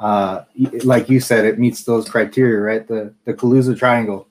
uh, 0.00 0.44
like 0.84 1.10
you 1.10 1.20
said, 1.20 1.44
it 1.44 1.58
meets 1.58 1.84
those 1.84 2.08
criteria, 2.08 2.58
right? 2.58 2.88
The 2.88 3.14
the 3.26 3.34
Caluza 3.34 3.78
triangle, 3.78 4.28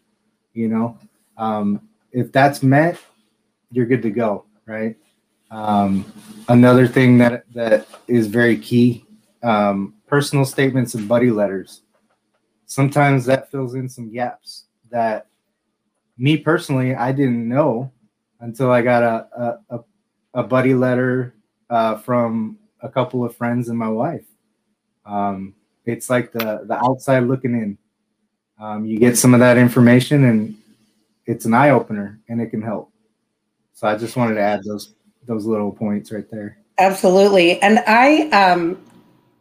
you 0.53 0.67
know, 0.67 0.97
um, 1.37 1.87
if 2.11 2.31
that's 2.31 2.63
met, 2.63 2.99
you're 3.71 3.85
good 3.85 4.01
to 4.01 4.09
go, 4.09 4.45
right? 4.65 4.97
Um, 5.51 6.11
another 6.47 6.87
thing 6.87 7.19
that 7.19 7.45
that 7.53 7.87
is 8.07 8.25
very 8.27 8.57
key: 8.57 9.05
um, 9.43 9.93
personal 10.07 10.43
statements 10.43 10.95
and 10.95 11.07
buddy 11.07 11.29
letters. 11.29 11.81
Sometimes 12.65 13.25
that 13.25 13.51
fills 13.51 13.75
in 13.75 13.87
some 13.87 14.11
gaps 14.11 14.65
that 14.89 15.27
me 16.17 16.35
personally 16.35 16.95
I 16.95 17.11
didn't 17.11 17.47
know 17.47 17.91
until 18.39 18.71
I 18.71 18.81
got 18.81 19.03
a 19.03 19.59
a, 19.69 19.79
a 20.33 20.43
buddy 20.43 20.73
letter 20.73 21.35
uh, 21.69 21.97
from 21.97 22.57
a 22.81 22.89
couple 22.89 23.23
of 23.23 23.35
friends 23.35 23.69
and 23.69 23.77
my 23.77 23.89
wife. 23.89 24.25
Um, 25.05 25.53
it's 25.89 26.09
like 26.09 26.31
the 26.31 26.61
the 26.65 26.77
outside 26.83 27.23
looking 27.23 27.53
in. 27.53 27.77
Um, 28.59 28.85
you 28.85 28.99
get 28.99 29.17
some 29.17 29.33
of 29.33 29.39
that 29.39 29.57
information, 29.57 30.25
and 30.25 30.57
it's 31.25 31.45
an 31.45 31.53
eye 31.53 31.69
opener, 31.69 32.19
and 32.27 32.41
it 32.41 32.47
can 32.47 32.61
help. 32.61 32.91
So 33.73 33.87
I 33.87 33.95
just 33.95 34.17
wanted 34.17 34.35
to 34.35 34.41
add 34.41 34.63
those 34.63 34.93
those 35.25 35.45
little 35.45 35.71
points 35.71 36.11
right 36.11 36.29
there. 36.29 36.57
Absolutely, 36.77 37.61
and 37.61 37.79
I 37.87 38.29
um, 38.29 38.81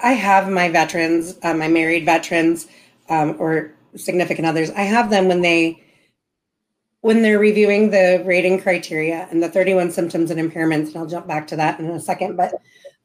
I 0.00 0.12
have 0.12 0.48
my 0.48 0.68
veterans, 0.68 1.38
uh, 1.42 1.54
my 1.54 1.68
married 1.68 2.04
veterans, 2.04 2.68
um, 3.08 3.36
or 3.38 3.72
significant 3.96 4.46
others. 4.46 4.70
I 4.70 4.82
have 4.82 5.10
them 5.10 5.28
when 5.28 5.42
they 5.42 5.82
when 7.00 7.22
they're 7.22 7.38
reviewing 7.38 7.90
the 7.90 8.22
rating 8.26 8.60
criteria 8.60 9.28
and 9.30 9.42
the 9.42 9.48
31 9.48 9.90
symptoms 9.92 10.30
and 10.30 10.40
impairments, 10.40 10.88
and 10.88 10.96
I'll 10.96 11.06
jump 11.06 11.26
back 11.26 11.46
to 11.48 11.56
that 11.56 11.78
in 11.78 11.86
a 11.86 12.00
second, 12.00 12.36
but 12.36 12.54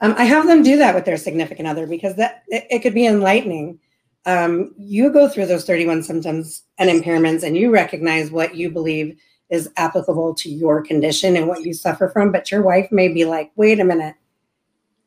um, 0.02 0.16
I 0.18 0.26
have 0.26 0.48
them 0.48 0.64
do 0.64 0.78
that 0.78 0.96
with 0.96 1.06
their 1.06 1.18
significant 1.18 1.68
other 1.68 1.88
because 1.88 2.16
that 2.16 2.44
it, 2.48 2.66
it 2.70 2.80
could 2.80 2.94
be 2.94 3.06
enlightening. 3.06 3.80
Um, 4.26 4.74
you 4.78 5.12
go 5.12 5.28
through 5.28 5.48
those 5.48 5.66
31 5.66 6.04
symptoms 6.04 6.64
and 6.78 6.90
impairments 6.90 7.44
and 7.44 7.58
you 7.58 7.72
recognize 7.72 8.32
what 8.32 8.56
you 8.56 8.72
believe 8.72 9.18
is 9.50 9.70
applicable 9.78 10.34
to 10.34 10.50
your 10.50 10.82
condition 10.82 11.36
and 11.36 11.48
what 11.48 11.64
you 11.64 11.74
suffer 11.74 12.10
from, 12.10 12.32
but 12.32 12.50
your 12.50 12.62
wife 12.62 12.92
may 12.92 13.08
be 13.08 13.26
like, 13.26 13.52
wait 13.56 13.80
a 13.80 13.84
minute, 13.84 14.16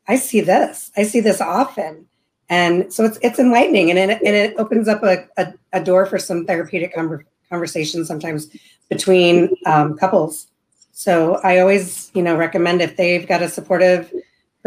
I 0.07 0.15
see 0.15 0.41
this. 0.41 0.91
I 0.95 1.03
see 1.03 1.19
this 1.19 1.41
often. 1.41 2.07
And 2.49 2.93
so 2.93 3.03
it's 3.03 3.19
it's 3.21 3.39
enlightening 3.39 3.91
and 3.91 3.99
it, 3.99 4.21
and 4.23 4.35
it 4.35 4.55
opens 4.57 4.87
up 4.87 5.03
a, 5.03 5.27
a, 5.35 5.53
a 5.73 5.83
door 5.83 6.05
for 6.05 6.17
some 6.17 6.45
therapeutic 6.45 6.95
conver- 6.95 7.25
conversations 7.49 8.07
sometimes 8.07 8.47
between 8.89 9.49
um, 9.65 9.97
couples. 9.97 10.47
So 10.93 11.35
I 11.43 11.59
always, 11.59 12.09
you 12.13 12.21
know, 12.21 12.37
recommend 12.37 12.81
if 12.81 12.95
they've 12.95 13.27
got 13.27 13.41
a 13.41 13.49
supportive 13.49 14.11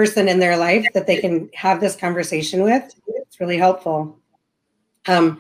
person 0.00 0.28
in 0.28 0.38
their 0.38 0.56
life 0.56 0.86
that 0.94 1.06
they 1.06 1.20
can 1.20 1.50
have 1.54 1.78
this 1.78 1.94
conversation 1.94 2.62
with, 2.62 2.94
it's 3.06 3.38
really 3.38 3.58
helpful. 3.58 4.18
Um, 5.06 5.38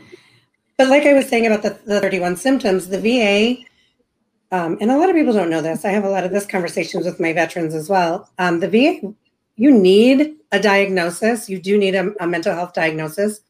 but 0.76 0.88
like 0.88 1.04
I 1.04 1.14
was 1.14 1.26
saying 1.30 1.46
about 1.46 1.62
the, 1.62 1.78
the 1.86 1.98
31 1.98 2.36
symptoms, 2.36 2.88
the 2.88 3.00
VA, 3.00 3.64
um, 4.52 4.76
and 4.78 4.90
a 4.90 4.98
lot 4.98 5.08
of 5.08 5.16
people 5.16 5.32
don't 5.32 5.48
know 5.48 5.62
this. 5.62 5.86
I 5.86 5.92
have 5.92 6.04
a 6.04 6.10
lot 6.10 6.24
of 6.24 6.30
this 6.30 6.44
conversations 6.44 7.06
with 7.06 7.18
my 7.18 7.32
veterans 7.32 7.74
as 7.74 7.88
well. 7.88 8.28
Um, 8.38 8.60
the 8.60 8.68
VA, 8.68 9.14
you 9.56 9.70
need 9.70 10.36
a 10.52 10.60
diagnosis. 10.60 11.48
You 11.48 11.58
do 11.58 11.78
need 11.78 11.94
a, 11.94 12.12
a 12.22 12.26
mental 12.26 12.54
health 12.54 12.74
diagnosis. 12.74 13.40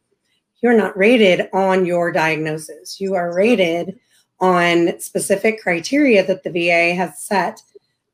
You're 0.63 0.77
not 0.77 0.97
rated 0.97 1.49
on 1.53 1.87
your 1.87 2.13
diagnosis. 2.13 3.01
You 3.01 3.15
are 3.15 3.35
rated 3.35 3.99
on 4.39 5.01
specific 5.01 5.61
criteria 5.61 6.25
that 6.25 6.45
the 6.45 6.53
VA 6.53 6.95
has 6.95 7.21
set 7.21 7.63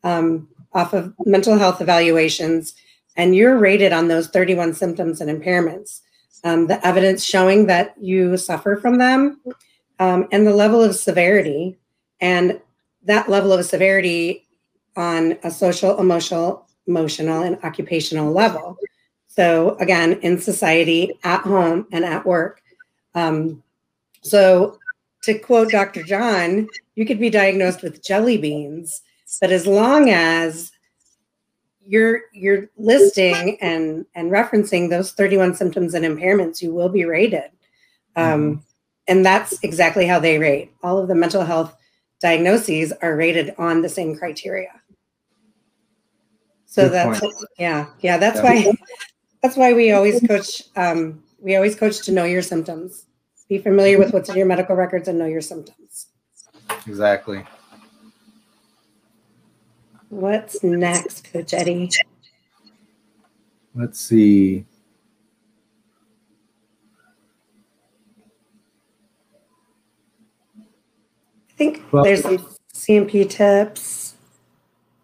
um, 0.03 0.49
off 0.73 0.95
of 0.95 1.12
mental 1.26 1.59
health 1.59 1.83
evaluations, 1.83 2.75
and 3.17 3.35
you're 3.35 3.59
rated 3.59 3.93
on 3.93 4.09
those 4.09 4.29
31 4.29 4.75
symptoms 4.75 5.21
and 5.21 5.31
impairments. 5.31 6.01
Um, 6.45 6.67
the 6.67 6.85
evidence 6.87 7.25
showing 7.25 7.67
that 7.67 7.95
you 8.01 8.37
suffer 8.37 8.77
from 8.77 8.99
them, 8.99 9.41
um, 9.99 10.29
and 10.31 10.47
the 10.47 10.55
level 10.55 10.83
of 10.83 10.95
severity, 10.95 11.77
and 12.21 12.61
that 13.05 13.29
level 13.29 13.53
of 13.53 13.65
severity 13.65 14.47
on 14.97 15.39
a 15.43 15.51
social, 15.51 15.99
emotional, 15.99 16.67
emotional, 16.87 17.43
and 17.43 17.59
occupational 17.63 18.33
level. 18.33 18.77
So 19.29 19.77
again, 19.81 20.15
in 20.23 20.39
society, 20.39 21.19
at 21.25 21.41
home, 21.43 21.87
and 21.93 22.05
at 22.05 22.25
work. 22.25 22.63
Um, 23.15 23.63
so 24.23 24.79
to 25.25 25.39
quote 25.39 25.71
Dr. 25.71 26.03
John, 26.03 26.69
you 26.95 27.05
could 27.05 27.21
be 27.21 27.31
diagnosed 27.31 27.83
with 27.83 28.03
jelly 28.03 28.39
beans, 28.39 29.03
but 29.41 29.51
as 29.51 29.67
long 29.67 30.11
as 30.11 30.73
you're 31.87 32.23
you're 32.33 32.69
listing 32.76 33.59
and 33.61 34.07
and 34.14 34.31
referencing 34.31 34.90
those 34.90 35.12
31 35.12 35.55
symptoms 35.55 35.95
and 35.95 36.05
impairments, 36.05 36.61
you 36.61 36.75
will 36.75 36.88
be 36.88 37.05
rated. 37.05 37.50
Um, 38.16 38.25
mm-hmm. 38.25 38.61
and 39.09 39.25
that's 39.25 39.62
exactly 39.62 40.07
how 40.07 40.19
they 40.19 40.38
rate. 40.38 40.73
All 40.83 40.99
of 40.99 41.09
the 41.09 41.14
mental 41.14 41.45
health 41.45 41.76
diagnoses 42.21 42.93
are 43.02 43.16
rated 43.16 43.55
on 43.59 43.83
the 43.83 43.88
same 43.88 44.16
criteria. 44.16 44.81
So 46.64 46.85
Good 46.85 46.93
that's 46.93 47.21
point. 47.21 47.35
yeah, 47.59 47.87
yeah. 48.00 48.19
That's 48.19 48.38
yeah. 48.38 48.64
why 48.64 48.73
that's 49.43 49.57
why 49.57 49.73
we 49.73 49.93
always 49.93 50.21
coach. 50.26 50.62
Um, 50.76 51.23
we 51.38 51.55
always 51.55 51.76
coach 51.76 52.00
to 52.02 52.12
know 52.12 52.25
your 52.25 52.43
symptoms 52.43 53.07
be 53.49 53.59
familiar 53.59 53.99
with 53.99 54.12
what's 54.12 54.28
in 54.28 54.37
your 54.37 54.47
medical 54.47 54.75
records 54.75 55.09
and 55.09 55.19
know 55.19 55.26
your 55.26 55.40
symptoms. 55.40 56.09
Exactly. 56.87 57.45
What's 60.09 60.63
next, 60.63 61.33
Coach 61.33 61.53
Eddie? 61.53 61.91
Let's 63.75 64.01
see. 64.01 64.65
I 71.51 71.53
think 71.57 71.83
well, 71.91 72.05
there's 72.05 72.23
some 72.23 72.47
C&P 72.73 73.25
tips. 73.25 74.15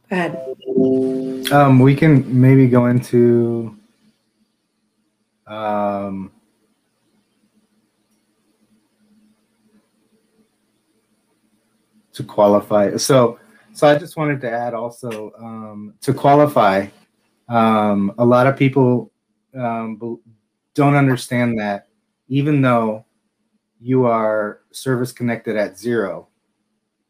Go 0.08 0.16
ahead. 0.16 1.52
Um, 1.52 1.80
we 1.80 1.96
can 1.96 2.40
maybe 2.40 2.68
go 2.68 2.86
into 2.86 3.76
um, 5.46 6.30
to 12.12 12.22
qualify. 12.22 12.96
So, 12.96 13.38
so 13.72 13.88
I 13.88 13.96
just 13.96 14.16
wanted 14.16 14.40
to 14.42 14.50
add 14.50 14.74
also 14.74 15.32
um, 15.38 15.94
to 16.02 16.12
qualify. 16.12 16.86
Um, 17.48 18.14
a 18.18 18.24
lot 18.24 18.46
of 18.46 18.56
people 18.56 19.10
um, 19.54 20.20
don't 20.74 20.94
understand 20.94 21.58
that 21.58 21.88
even 22.28 22.62
though 22.62 23.04
you 23.80 24.06
are 24.06 24.60
service 24.70 25.12
connected 25.12 25.56
at 25.56 25.78
zero, 25.78 26.28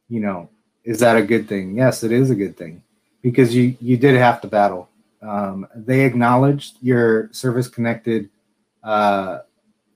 you 0.08 0.20
know, 0.20 0.48
is 0.84 0.98
that 1.00 1.16
a 1.16 1.22
good 1.22 1.48
thing? 1.48 1.76
Yes, 1.76 2.02
it 2.02 2.12
is 2.12 2.30
a 2.30 2.34
good 2.34 2.56
thing 2.56 2.82
because 3.22 3.54
you 3.54 3.76
you 3.80 3.96
did 3.96 4.16
have 4.16 4.40
to 4.40 4.48
battle. 4.48 4.88
Um, 5.20 5.66
they 5.76 6.04
acknowledged 6.04 6.78
your 6.82 7.28
service 7.32 7.68
connected 7.68 8.28
uh, 8.82 9.40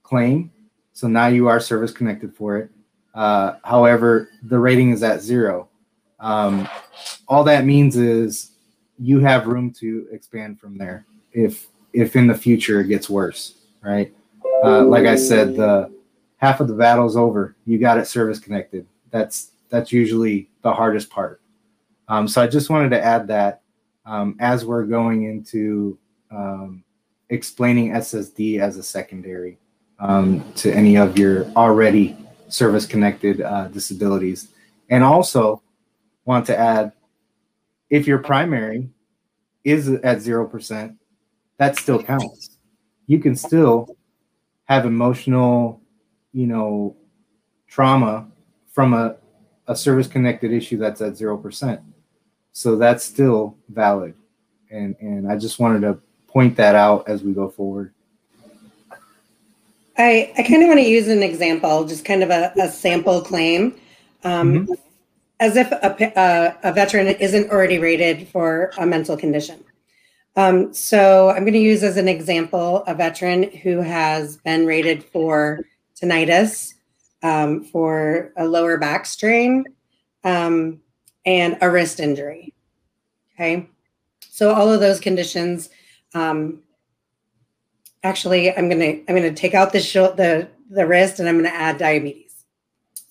claim, 0.02 0.52
so 0.92 1.09
now 1.09 1.26
you 1.26 1.48
are 1.48 1.59
service 1.59 1.90
connected 1.90 2.35
for 2.35 2.59
it. 2.59 2.70
Uh, 3.14 3.57
however, 3.64 4.29
the 4.42 4.59
rating 4.59 4.90
is 4.90 5.02
at 5.02 5.20
zero. 5.20 5.68
Um, 6.20 6.68
all 7.29 7.44
that 7.44 7.64
means 7.64 7.96
is 7.96 8.52
you 8.98 9.20
have 9.20 9.46
room 9.46 9.72
to 9.79 10.07
expand 10.11 10.59
from 10.59 10.79
there 10.79 11.07
if 11.33 11.66
if 11.92 12.16
in 12.16 12.26
the 12.26 12.35
future 12.35 12.81
it 12.81 12.88
gets 12.88 13.09
worse, 13.09 13.55
right? 13.83 14.12
Uh, 14.64 14.85
like 14.85 15.07
I 15.07 15.16
said, 15.16 15.57
the 15.57 15.92
half 16.38 16.61
of 16.61 16.68
the 16.68 16.74
battle's 16.74 17.16
over. 17.16 17.57
You 17.64 17.79
got 17.79 17.98
it 17.98 18.07
service 18.07 18.38
connected. 18.38 18.87
That's 19.11 19.52
that's 19.68 19.92
usually 19.92 20.48
the 20.62 20.72
hardest 20.72 21.11
part. 21.11 21.40
Um, 22.09 22.29
so 22.29 22.42
I 22.42 22.46
just 22.46 22.70
wanted 22.70 22.90
to 22.90 23.02
add 23.02 23.26
that 23.29 23.62
um, 24.05 24.37
as 24.38 24.64
we're 24.64 24.85
going 24.85 25.24
into 25.24 25.98
um, 26.31 26.85
explaining 27.31 27.92
SSD 27.92 28.61
as 28.61 28.76
a 28.76 28.83
secondary 28.83 29.59
um, 29.98 30.44
to 30.55 30.72
any 30.72 30.96
of 30.96 31.18
your 31.18 31.46
already 31.57 32.16
service 32.48 32.87
connected 32.87 33.40
uh, 33.40 33.68
disabilities. 33.68 34.48
And 34.90 35.02
also 35.02 35.62
want 36.27 36.45
to 36.47 36.59
add 36.59 36.93
if 37.89 38.07
your 38.07 38.19
primary 38.19 38.91
is 39.65 39.89
at 39.89 40.19
0%, 40.19 40.97
that 41.57 41.79
still 41.79 42.03
counts. 42.03 42.59
You 43.07 43.19
can 43.21 43.35
still 43.35 43.97
have 44.65 44.85
emotional, 44.85 45.81
you 46.33 46.47
know, 46.47 46.97
trauma 47.69 48.29
from 48.73 48.93
a, 48.93 49.17
a 49.69 49.75
service 49.75 50.07
connected 50.07 50.53
issue 50.53 50.77
that's 50.77 51.01
at 51.01 51.15
0%. 51.15 51.83
So 52.53 52.77
that's 52.77 53.05
still 53.05 53.57
valid. 53.69 54.15
And, 54.71 54.97
and 55.01 55.31
I 55.31 55.39
just 55.39 55.59
wanted 55.59 55.81
to 55.83 55.99
point 56.27 56.57
that 56.57 56.75
out 56.75 57.09
as 57.09 57.23
we 57.23 57.33
go 57.33 57.49
forward. 57.49 57.93
I, 59.99 60.33
I 60.37 60.43
kind 60.43 60.62
of 60.62 60.69
want 60.69 60.81
to 60.81 60.87
use 60.87 61.09
an 61.09 61.23
example, 61.23 61.87
just 61.87 62.05
kind 62.05 62.23
of 62.23 62.31
a, 62.31 62.53
a 62.61 62.69
sample 62.69 63.23
claim, 63.23 63.75
um, 64.25 64.67
mm-hmm. 64.67 64.73
As 65.40 65.57
if 65.57 65.70
a, 65.70 66.59
a, 66.62 66.72
veteran 66.72 67.09
isn't 67.09 67.51
already 67.51 67.79
rated 67.79 68.27
for 68.29 68.70
a 68.79 68.87
mental 68.87 69.16
condition. 69.16 69.62
Um, 70.35 70.72
so 70.72 71.31
I'm 71.31 71.42
going 71.42 71.53
to 71.53 71.59
use 71.59 71.83
as 71.83 71.96
an 71.96 72.09
example 72.09 72.85
a 72.87 72.94
veteran 72.94 73.51
who 73.51 73.81
has 73.81 74.38
been 74.38 74.66
rated 74.66 75.05
for 75.05 75.61
tinnitus, 76.01 76.75
um, 77.22 77.64
for 77.64 78.33
a 78.37 78.46
lower 78.46 78.79
back 78.79 79.07
strain, 79.07 79.64
um, 80.25 80.81
and 81.25 81.59
a 81.61 81.70
wrist 81.70 82.01
injury. 82.01 82.55
Okay. 83.35 83.68
So 84.31 84.53
all 84.53 84.72
of 84.72 84.81
those 84.81 85.01
conditions 85.01 85.70
um, 86.14 86.62
actually 88.07 88.57
i'm 88.57 88.68
going 88.68 88.81
to 88.81 88.99
i'm 89.09 89.16
going 89.16 89.22
to 89.22 89.35
take 89.35 89.55
out 89.55 89.72
the 89.72 89.79
the 90.16 90.49
the 90.70 90.87
wrist 90.87 91.18
and 91.18 91.29
i'm 91.29 91.37
going 91.38 91.51
to 91.51 91.55
add 91.55 91.79
diabetes 91.79 92.26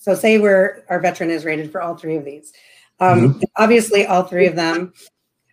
so 0.06 0.14
say 0.14 0.38
we're 0.38 0.84
our 0.88 1.00
veteran 1.00 1.32
is 1.32 1.46
rated 1.46 1.72
for 1.72 1.82
all 1.82 1.96
three 1.96 2.16
of 2.16 2.24
these 2.24 2.54
um, 3.00 3.34
mm-hmm. 3.34 3.42
obviously 3.58 4.06
all 4.06 4.22
three 4.22 4.46
of 4.46 4.56
them 4.56 4.94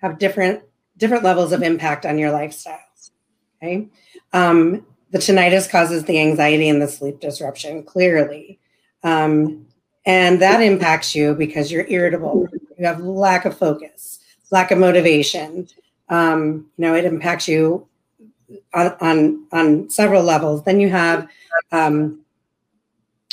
have 0.03 0.19
different 0.19 0.63
different 0.99 1.25
levels 1.25 1.53
of 1.53 1.63
impact 1.63 2.05
on 2.05 2.19
your 2.19 2.31
lifestyles. 2.31 3.11
okay 3.57 3.89
um, 4.35 4.87
the 5.11 5.19
tinnitus 5.19 5.71
causes 5.71 6.05
the 6.05 6.21
anxiety 6.21 6.69
and 6.69 6.83
the 6.83 6.89
sleep 6.89 7.19
disruption 7.19 7.83
clearly 7.83 8.59
um, 9.05 9.67
and 10.05 10.43
that 10.43 10.61
impacts 10.61 11.15
you 11.15 11.35
because 11.35 11.73
you're 11.73 11.87
irritable 11.89 12.47
you 12.79 12.85
have 12.85 13.01
lack 13.01 13.47
of 13.47 13.57
focus 13.57 14.19
lack 14.51 14.71
of 14.71 14.77
motivation 14.77 15.67
um, 16.11 16.67
you 16.77 16.83
know 16.85 16.95
it 16.95 17.07
impacts 17.07 17.49
you 17.49 17.89
on, 18.75 18.95
on, 19.01 19.47
on 19.53 19.91
several 19.91 20.23
levels. 20.23 20.63
Then 20.65 20.81
you 20.81 20.91
have 20.91 21.29
um, 21.71 22.21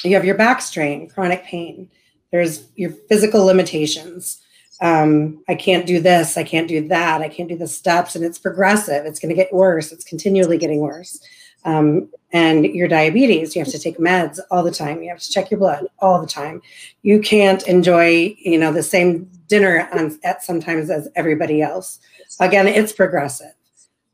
you 0.03 0.15
have 0.15 0.25
your 0.25 0.35
back 0.35 0.61
strain, 0.61 1.09
chronic 1.09 1.43
pain. 1.43 1.89
There's 2.31 2.67
your 2.75 2.91
physical 3.09 3.45
limitations. 3.45 4.41
Um, 4.81 5.43
I 5.49 5.55
can't 5.55 5.85
do 5.85 5.99
this. 5.99 6.37
I 6.37 6.43
can't 6.43 6.67
do 6.67 6.87
that. 6.87 7.21
I 7.21 7.27
can't 7.27 7.49
do 7.49 7.57
the 7.57 7.67
steps, 7.67 8.15
and 8.15 8.23
it's 8.23 8.39
progressive. 8.39 9.05
It's 9.05 9.19
going 9.19 9.29
to 9.29 9.35
get 9.35 9.53
worse. 9.53 9.91
It's 9.91 10.05
continually 10.05 10.57
getting 10.57 10.79
worse. 10.79 11.19
Um, 11.65 12.09
and 12.31 12.65
your 12.65 12.87
diabetes, 12.87 13.55
you 13.55 13.63
have 13.63 13.71
to 13.73 13.79
take 13.79 13.97
meds 13.97 14.39
all 14.49 14.63
the 14.63 14.71
time. 14.71 15.03
You 15.03 15.09
have 15.09 15.19
to 15.19 15.31
check 15.31 15.51
your 15.51 15.59
blood 15.59 15.87
all 15.99 16.21
the 16.21 16.27
time. 16.27 16.61
You 17.01 17.19
can't 17.19 17.67
enjoy, 17.67 18.35
you 18.39 18.57
know, 18.57 18.71
the 18.71 18.83
same 18.83 19.29
dinner 19.47 19.89
on, 19.91 20.17
at 20.23 20.43
sometimes 20.43 20.89
as 20.89 21.09
everybody 21.15 21.61
else. 21.61 21.99
Again, 22.39 22.67
it's 22.67 22.93
progressive. 22.93 23.53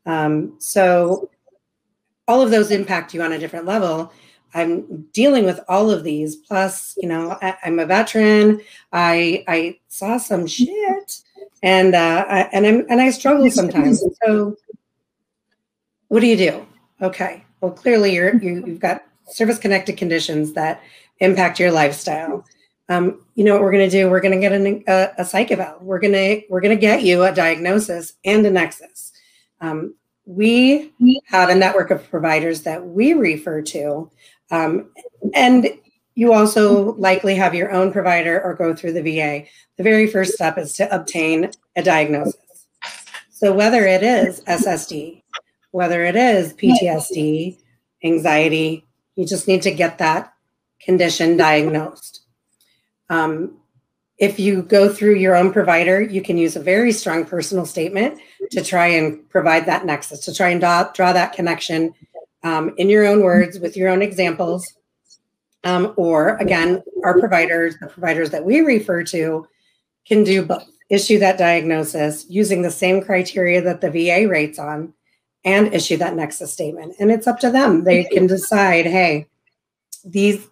Um, 0.06 0.56
so 0.58 1.30
all 2.26 2.42
of 2.42 2.50
those 2.50 2.70
impact 2.70 3.14
you 3.14 3.22
on 3.22 3.32
a 3.32 3.38
different 3.38 3.66
level. 3.66 4.12
I'm 4.56 5.02
dealing 5.12 5.44
with 5.44 5.60
all 5.68 5.90
of 5.90 6.02
these. 6.02 6.34
Plus, 6.34 6.94
you 6.96 7.08
know, 7.08 7.36
I, 7.42 7.56
am 7.62 7.78
a 7.78 7.84
veteran. 7.84 8.62
I 8.90 9.44
I 9.46 9.78
saw 9.88 10.16
some 10.16 10.46
shit, 10.46 11.20
and 11.62 11.94
uh, 11.94 12.24
I, 12.26 12.40
and 12.52 12.66
I'm 12.66 12.86
and 12.88 13.00
I 13.00 13.10
struggle 13.10 13.50
sometimes. 13.50 14.02
So, 14.24 14.56
what 16.08 16.20
do 16.20 16.26
you 16.26 16.38
do? 16.38 16.66
Okay, 17.02 17.44
well, 17.60 17.72
clearly 17.72 18.14
you're 18.14 18.34
you, 18.36 18.64
you've 18.66 18.80
got 18.80 19.04
service 19.26 19.58
connected 19.58 19.98
conditions 19.98 20.54
that 20.54 20.82
impact 21.18 21.60
your 21.60 21.70
lifestyle. 21.70 22.42
Um, 22.88 23.26
you 23.34 23.44
know 23.44 23.52
what 23.52 23.62
we're 23.62 23.72
going 23.72 23.90
to 23.90 23.94
do? 23.94 24.08
We're 24.08 24.20
going 24.20 24.34
to 24.34 24.40
get 24.40 24.52
an, 24.52 24.84
a, 24.88 25.10
a 25.18 25.24
psych 25.24 25.50
eval. 25.50 25.78
We're 25.82 25.98
going 25.98 26.14
to 26.14 26.42
we're 26.48 26.62
going 26.62 26.74
to 26.74 26.80
get 26.80 27.02
you 27.02 27.24
a 27.24 27.34
diagnosis 27.34 28.14
and 28.24 28.46
a 28.46 28.50
nexus. 28.50 29.12
Um, 29.60 29.94
we 30.26 30.92
have 31.26 31.48
a 31.48 31.54
network 31.54 31.90
of 31.90 32.08
providers 32.10 32.62
that 32.62 32.84
we 32.84 33.14
refer 33.14 33.62
to, 33.62 34.10
um, 34.50 34.90
and 35.34 35.68
you 36.14 36.32
also 36.32 36.94
likely 36.94 37.34
have 37.34 37.54
your 37.54 37.70
own 37.70 37.92
provider 37.92 38.40
or 38.42 38.54
go 38.54 38.74
through 38.74 38.92
the 38.92 39.02
VA. 39.02 39.44
The 39.76 39.82
very 39.82 40.06
first 40.06 40.32
step 40.32 40.56
is 40.58 40.72
to 40.74 40.94
obtain 40.94 41.50
a 41.76 41.82
diagnosis. 41.82 42.36
So 43.30 43.52
whether 43.52 43.86
it 43.86 44.02
is 44.02 44.40
SSD, 44.42 45.22
whether 45.72 46.04
it 46.04 46.16
is 46.16 46.54
PTSD, 46.54 47.58
anxiety, 48.02 48.86
you 49.14 49.26
just 49.26 49.46
need 49.46 49.62
to 49.62 49.70
get 49.70 49.98
that 49.98 50.32
condition 50.80 51.36
diagnosed. 51.36 52.22
Um, 53.10 53.58
if 54.18 54.40
you 54.40 54.62
go 54.62 54.90
through 54.90 55.16
your 55.16 55.36
own 55.36 55.52
provider, 55.52 56.00
you 56.00 56.22
can 56.22 56.38
use 56.38 56.56
a 56.56 56.60
very 56.60 56.92
strong 56.92 57.26
personal 57.26 57.66
statement 57.66 58.18
to 58.52 58.64
try 58.64 58.86
and 58.86 59.28
provide 59.28 59.66
that 59.66 59.84
nexus, 59.84 60.20
to 60.20 60.34
try 60.34 60.48
and 60.48 60.60
draw, 60.60 60.84
draw 60.92 61.12
that 61.12 61.34
connection 61.34 61.92
um, 62.46 62.72
in 62.76 62.88
your 62.88 63.04
own 63.04 63.22
words 63.22 63.58
with 63.58 63.76
your 63.76 63.88
own 63.88 64.02
examples. 64.02 64.72
Um, 65.64 65.92
or 65.96 66.36
again, 66.36 66.80
our 67.02 67.18
providers, 67.18 67.74
the 67.80 67.88
providers 67.88 68.30
that 68.30 68.44
we 68.44 68.60
refer 68.60 69.02
to, 69.04 69.48
can 70.06 70.22
do 70.22 70.44
both 70.44 70.64
issue 70.88 71.18
that 71.18 71.38
diagnosis 71.38 72.24
using 72.28 72.62
the 72.62 72.70
same 72.70 73.02
criteria 73.02 73.60
that 73.62 73.80
the 73.80 73.90
VA 73.90 74.28
rates 74.28 74.60
on 74.60 74.94
and 75.44 75.74
issue 75.74 75.96
that 75.96 76.14
nexus 76.14 76.52
statement. 76.52 76.94
And 77.00 77.10
it's 77.10 77.26
up 77.26 77.40
to 77.40 77.50
them. 77.50 77.82
They 77.82 78.04
can 78.04 78.28
decide, 78.28 78.86
hey, 78.86 79.26
these 80.04 80.46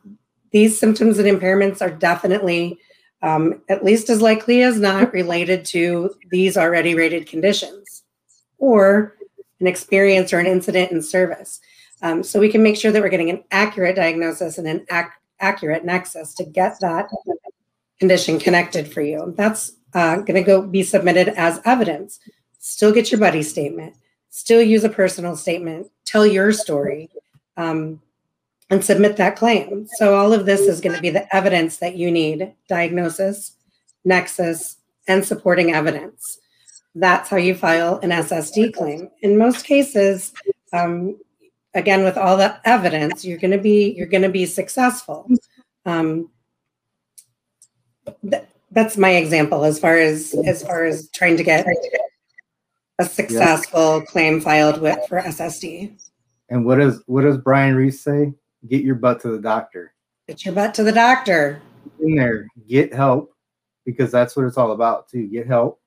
these 0.51 0.79
symptoms 0.79 1.19
and 1.19 1.29
impairments 1.29 1.81
are 1.81 1.91
definitely 1.91 2.79
um, 3.23 3.63
at 3.69 3.85
least 3.85 4.11
as 4.11 4.21
likely 4.21 4.63
as 4.63 4.79
not 4.79 5.13
related 5.13 5.65
to 5.67 6.11
these 6.31 6.57
already 6.57 6.95
rated 6.95 7.29
conditions 7.29 8.03
or 8.59 9.15
an 9.61 9.67
experience 9.67 10.33
or 10.33 10.39
an 10.39 10.47
incident 10.47 10.93
in 10.93 11.01
service. 11.03 11.61
Um, 12.05 12.23
so 12.23 12.39
we 12.39 12.51
can 12.51 12.63
make 12.63 12.77
sure 12.77 12.93
that 12.93 13.01
we're 13.01 13.09
getting 13.09 13.31
an 13.31 13.43
accurate 13.51 13.97
diagnosis 13.97 14.59
and 14.59 14.69
an 14.69 14.87
ac- 14.93 15.09
accurate 15.41 15.87
nexus 15.87 16.35
to 16.35 16.45
get 16.45 16.79
that 16.81 17.09
condition 17.99 18.39
connected 18.39 18.93
for 18.93 19.01
you. 19.01 19.33
That's 19.39 19.73
uh, 19.95 20.17
going 20.17 20.35
to 20.35 20.43
go 20.43 20.61
be 20.61 20.83
submitted 20.83 21.29
as 21.29 21.63
evidence. 21.65 22.21
Still 22.59 22.93
get 22.93 23.11
your 23.11 23.21
buddy 23.21 23.43
statement. 23.43 23.95
Still 24.29 24.61
use 24.61 24.85
a 24.85 24.91
personal 24.91 25.35
statement. 25.35 25.91
Tell 26.05 26.27
your 26.27 26.53
story. 26.53 27.09
Um, 27.57 28.03
and 28.69 28.85
submit 28.85 29.17
that 29.17 29.37
claim. 29.37 29.87
So 29.97 30.15
all 30.15 30.33
of 30.35 30.45
this 30.45 30.61
is 30.63 30.81
going 30.81 30.97
to 30.97 31.03
be 31.03 31.11
the 31.11 31.35
evidence 31.35 31.79
that 31.79 31.97
you 31.97 32.11
need 32.11 32.53
diagnosis, 32.69 33.53
nexus, 34.05 34.77
and 35.09 35.25
supporting 35.25 35.73
evidence. 35.73 36.39
That's 36.95 37.31
how 37.31 37.37
you 37.39 37.55
file 37.55 37.99
an 38.03 38.11
SSD 38.11 38.75
claim. 38.75 39.11
In 39.23 39.39
most 39.39 39.65
cases, 39.65 40.33
um, 40.73 41.17
again, 41.75 42.05
with 42.05 42.17
all 42.17 42.37
the 42.37 42.57
evidence, 42.65 43.25
you're 43.25 43.39
going 43.39 43.51
to 43.51 43.59
be 43.59 43.95
you're 43.97 44.07
going 44.07 44.23
to 44.23 44.29
be 44.29 44.47
successful. 44.47 45.29
Um, 45.87 46.31
th- 48.29 48.45
that's 48.71 48.97
my 48.97 49.11
example 49.11 49.65
as 49.65 49.79
far 49.79 49.97
as 49.97 50.35
as 50.47 50.63
far 50.63 50.85
as 50.85 51.09
trying 51.11 51.37
to 51.37 51.45
get 51.45 51.67
a 52.99 53.05
successful 53.05 53.99
yeah. 53.99 54.05
claim 54.07 54.41
filed 54.41 54.81
with 54.81 54.99
for 55.09 55.21
SSD. 55.21 56.01
And 56.49 56.65
what 56.65 56.79
does 56.79 57.03
what 57.07 57.23
does 57.23 57.39
Brian 57.39 57.75
Reese 57.75 58.01
say? 58.01 58.33
get 58.69 58.83
your 58.83 58.95
butt 58.95 59.21
to 59.21 59.29
the 59.29 59.39
doctor. 59.39 59.95
Get 60.29 60.45
your 60.45 60.55
butt 60.55 60.75
to 60.75 60.83
the 60.83 60.93
doctor. 60.93 61.61
In 62.01 62.17
there, 62.17 62.49
get 62.69 62.95
help 62.95 63.33
because 63.85 64.11
that's 64.11 64.37
what 64.37 64.47
it's 64.47 64.57
all 64.57 64.73
about 64.73 65.09
too. 65.09 65.27
Get 65.29 65.47
help 65.47 65.81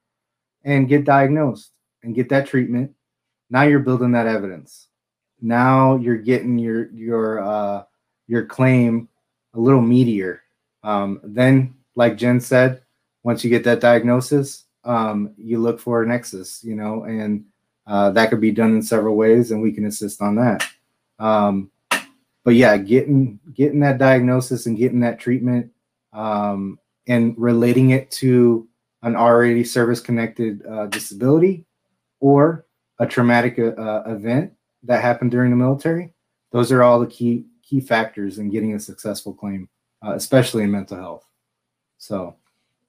and 0.63 0.87
get 0.87 1.05
diagnosed 1.05 1.71
and 2.03 2.15
get 2.15 2.29
that 2.29 2.47
treatment. 2.47 2.91
Now 3.49 3.63
you're 3.63 3.79
building 3.79 4.11
that 4.11 4.27
evidence. 4.27 4.86
Now 5.41 5.95
you're 5.97 6.17
getting 6.17 6.57
your 6.57 6.91
your 6.91 7.39
uh, 7.39 7.83
your 8.27 8.45
claim 8.45 9.07
a 9.53 9.59
little 9.59 9.81
meatier. 9.81 10.39
Um, 10.83 11.19
then, 11.23 11.75
like 11.95 12.17
Jen 12.17 12.39
said, 12.39 12.81
once 13.23 13.43
you 13.43 13.49
get 13.49 13.63
that 13.65 13.79
diagnosis, 13.79 14.65
um, 14.83 15.33
you 15.37 15.59
look 15.59 15.79
for 15.79 16.03
a 16.03 16.07
nexus, 16.07 16.63
you 16.63 16.75
know, 16.75 17.03
and 17.03 17.45
uh, 17.85 18.11
that 18.11 18.29
could 18.29 18.41
be 18.41 18.51
done 18.51 18.75
in 18.75 18.81
several 18.81 19.15
ways, 19.15 19.51
and 19.51 19.61
we 19.61 19.71
can 19.71 19.85
assist 19.85 20.21
on 20.21 20.35
that. 20.35 20.65
Um, 21.19 21.71
but 22.43 22.55
yeah, 22.55 22.77
getting 22.77 23.39
getting 23.53 23.81
that 23.81 23.97
diagnosis 23.97 24.65
and 24.65 24.77
getting 24.77 25.01
that 25.01 25.19
treatment 25.19 25.71
um, 26.13 26.79
and 27.07 27.35
relating 27.37 27.91
it 27.91 28.09
to 28.11 28.67
an 29.03 29.15
already 29.15 29.63
service 29.63 29.99
connected 29.99 30.65
uh, 30.65 30.87
disability 30.87 31.65
or 32.19 32.65
a 32.99 33.05
traumatic 33.05 33.59
uh, 33.59 34.03
event 34.05 34.53
that 34.83 35.01
happened 35.01 35.31
during 35.31 35.51
the 35.51 35.57
military. 35.57 36.13
Those 36.51 36.71
are 36.71 36.83
all 36.83 36.99
the 36.99 37.07
key 37.07 37.45
key 37.61 37.81
factors 37.81 38.39
in 38.39 38.49
getting 38.49 38.73
a 38.73 38.79
successful 38.79 39.33
claim, 39.33 39.67
uh, 40.05 40.13
especially 40.13 40.63
in 40.63 40.71
mental 40.71 40.97
health. 40.97 41.25
So, 41.97 42.35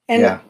and 0.08 0.22
yeah. 0.22 0.40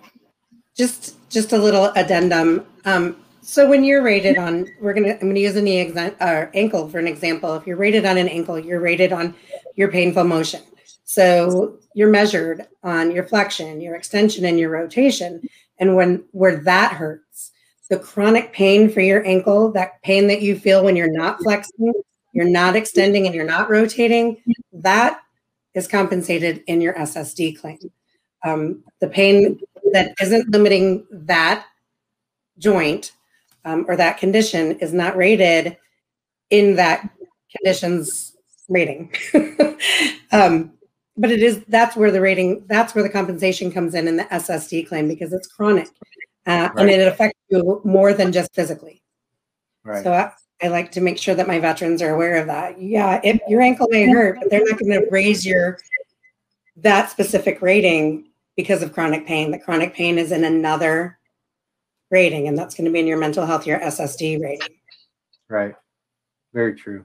Just 0.77 1.16
just 1.31 1.53
a 1.53 1.59
little 1.59 1.87
addendum. 1.96 2.64
Um, 2.85 3.16
so 3.40 3.68
when 3.68 3.83
you're 3.83 4.03
rated 4.03 4.37
on, 4.37 4.68
we're 4.81 4.92
gonna 4.92 5.14
I'm 5.14 5.29
gonna 5.29 5.40
use 5.40 5.57
a 5.57 5.62
knee 5.62 5.85
exa- 5.85 6.14
uh, 6.20 6.51
ankle 6.55 6.88
for 6.88 6.98
an 6.98 7.09
example. 7.09 7.55
If 7.57 7.66
you're 7.66 7.77
rated 7.77 8.05
on 8.05 8.18
an 8.18 8.29
ankle, 8.29 8.59
you're 8.59 8.81
rated 8.81 9.12
on 9.12 9.35
your 9.74 9.90
painful 9.90 10.24
motion. 10.24 10.62
So 11.05 11.79
you're 11.94 12.11
measured 12.11 12.66
on 12.83 13.11
your 13.11 13.24
flexion, 13.24 13.81
your 13.81 13.96
extension, 13.96 14.44
and 14.44 14.59
your 14.59 14.70
rotation. 14.70 15.40
And 15.79 15.96
when 15.96 16.24
where 16.33 16.57
that 16.57 16.92
hurts, 16.92 17.53
the 17.88 17.98
chronic 17.98 18.53
pain 18.53 18.90
for 18.90 19.01
your 19.01 19.24
ankle, 19.27 19.72
that 19.72 20.03
pain 20.03 20.27
that 20.29 20.42
you 20.42 20.59
feel 20.59 20.85
when 20.85 20.96
you're 20.96 21.11
not 21.11 21.40
flexing, 21.40 21.92
you're 22.33 22.48
not 22.48 22.77
extending, 22.77 23.27
and 23.27 23.35
you're 23.35 23.44
not 23.44 23.70
rotating, 23.70 24.37
that 24.72 25.20
is 25.74 25.88
compensated 25.88 26.62
in 26.66 26.81
your 26.81 26.94
SSD 26.94 27.59
claim. 27.59 27.79
Um, 28.44 28.85
the 29.01 29.09
pain 29.09 29.59
that 29.92 30.14
isn't 30.20 30.51
limiting 30.51 31.07
that 31.11 31.66
joint 32.59 33.12
um, 33.64 33.85
or 33.88 33.96
that 33.96 34.18
condition 34.18 34.79
is 34.81 34.92
not 34.92 35.16
rated 35.16 35.77
in 36.51 36.77
that 36.77 37.09
condition's 37.57 38.37
rating. 38.68 39.12
um, 40.33 40.72
but 41.16 41.31
it 41.31 41.42
is 41.42 41.64
that's 41.68 41.96
where 41.96 42.12
the 42.12 42.20
rating 42.20 42.64
that's 42.68 42.94
where 42.94 43.03
the 43.03 43.11
compensation 43.11 43.72
comes 43.72 43.94
in 43.94 44.07
in 44.07 44.16
the 44.16 44.24
SSD 44.24 44.87
claim 44.87 45.09
because 45.09 45.33
it's 45.33 45.48
chronic 45.48 45.88
uh, 46.48 46.70
right. 46.74 46.78
and 46.78 46.90
it 46.90 47.06
affects 47.06 47.38
you 47.50 47.80
more 47.84 48.14
than 48.14 48.32
just 48.32 48.54
physically. 48.54 49.02
Right. 49.84 50.02
So 50.02 50.12
I, 50.12 50.32
I, 50.62 50.68
like 50.68 50.90
to 50.92 51.00
make 51.00 51.18
sure 51.18 51.34
that 51.34 51.46
my 51.46 51.58
veterans 51.58 52.02
are 52.02 52.14
aware 52.14 52.37
of 52.37 52.46
that. 52.46 52.80
Yeah, 52.80 53.20
if 53.22 53.40
your 53.48 53.61
ankle 53.61 53.87
may 53.90 54.08
hurt, 54.08 54.38
but 54.40 54.50
they're 54.50 54.64
not 54.64 54.78
going 54.78 54.92
to 54.92 55.06
raise 55.11 55.44
your 55.44 55.78
that 56.78 57.11
specific 57.11 57.61
rating 57.61 58.28
because 58.56 58.82
of 58.82 58.92
chronic 58.92 59.26
pain. 59.26 59.50
The 59.50 59.58
chronic 59.58 59.94
pain 59.94 60.18
is 60.18 60.32
in 60.32 60.44
another 60.44 61.18
rating, 62.11 62.48
and 62.48 62.56
that's 62.56 62.74
going 62.74 62.87
to 62.87 62.90
be 62.90 63.00
in 63.00 63.06
your 63.06 63.18
mental 63.18 63.46
health, 63.46 63.66
your 63.66 63.80
SSD 63.80 64.40
rating. 64.42 64.76
Right. 65.48 65.74
Very 66.54 66.74
true. 66.74 67.04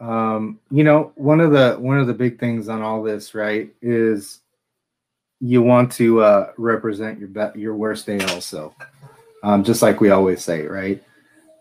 Um, 0.00 0.58
you 0.70 0.82
know, 0.82 1.12
one 1.14 1.40
of 1.40 1.52
the 1.52 1.74
one 1.74 1.98
of 1.98 2.06
the 2.06 2.14
big 2.14 2.40
things 2.40 2.68
on 2.68 2.82
all 2.82 3.02
this, 3.02 3.34
right, 3.34 3.70
is 3.80 4.41
you 5.42 5.60
want 5.60 5.92
to 5.92 6.22
uh, 6.22 6.52
represent 6.56 7.18
your 7.18 7.28
be- 7.28 7.60
your 7.60 7.74
worst 7.74 8.06
day 8.06 8.20
also, 8.26 8.74
um, 9.42 9.64
just 9.64 9.82
like 9.82 10.00
we 10.00 10.10
always 10.10 10.42
say, 10.42 10.66
right? 10.66 11.02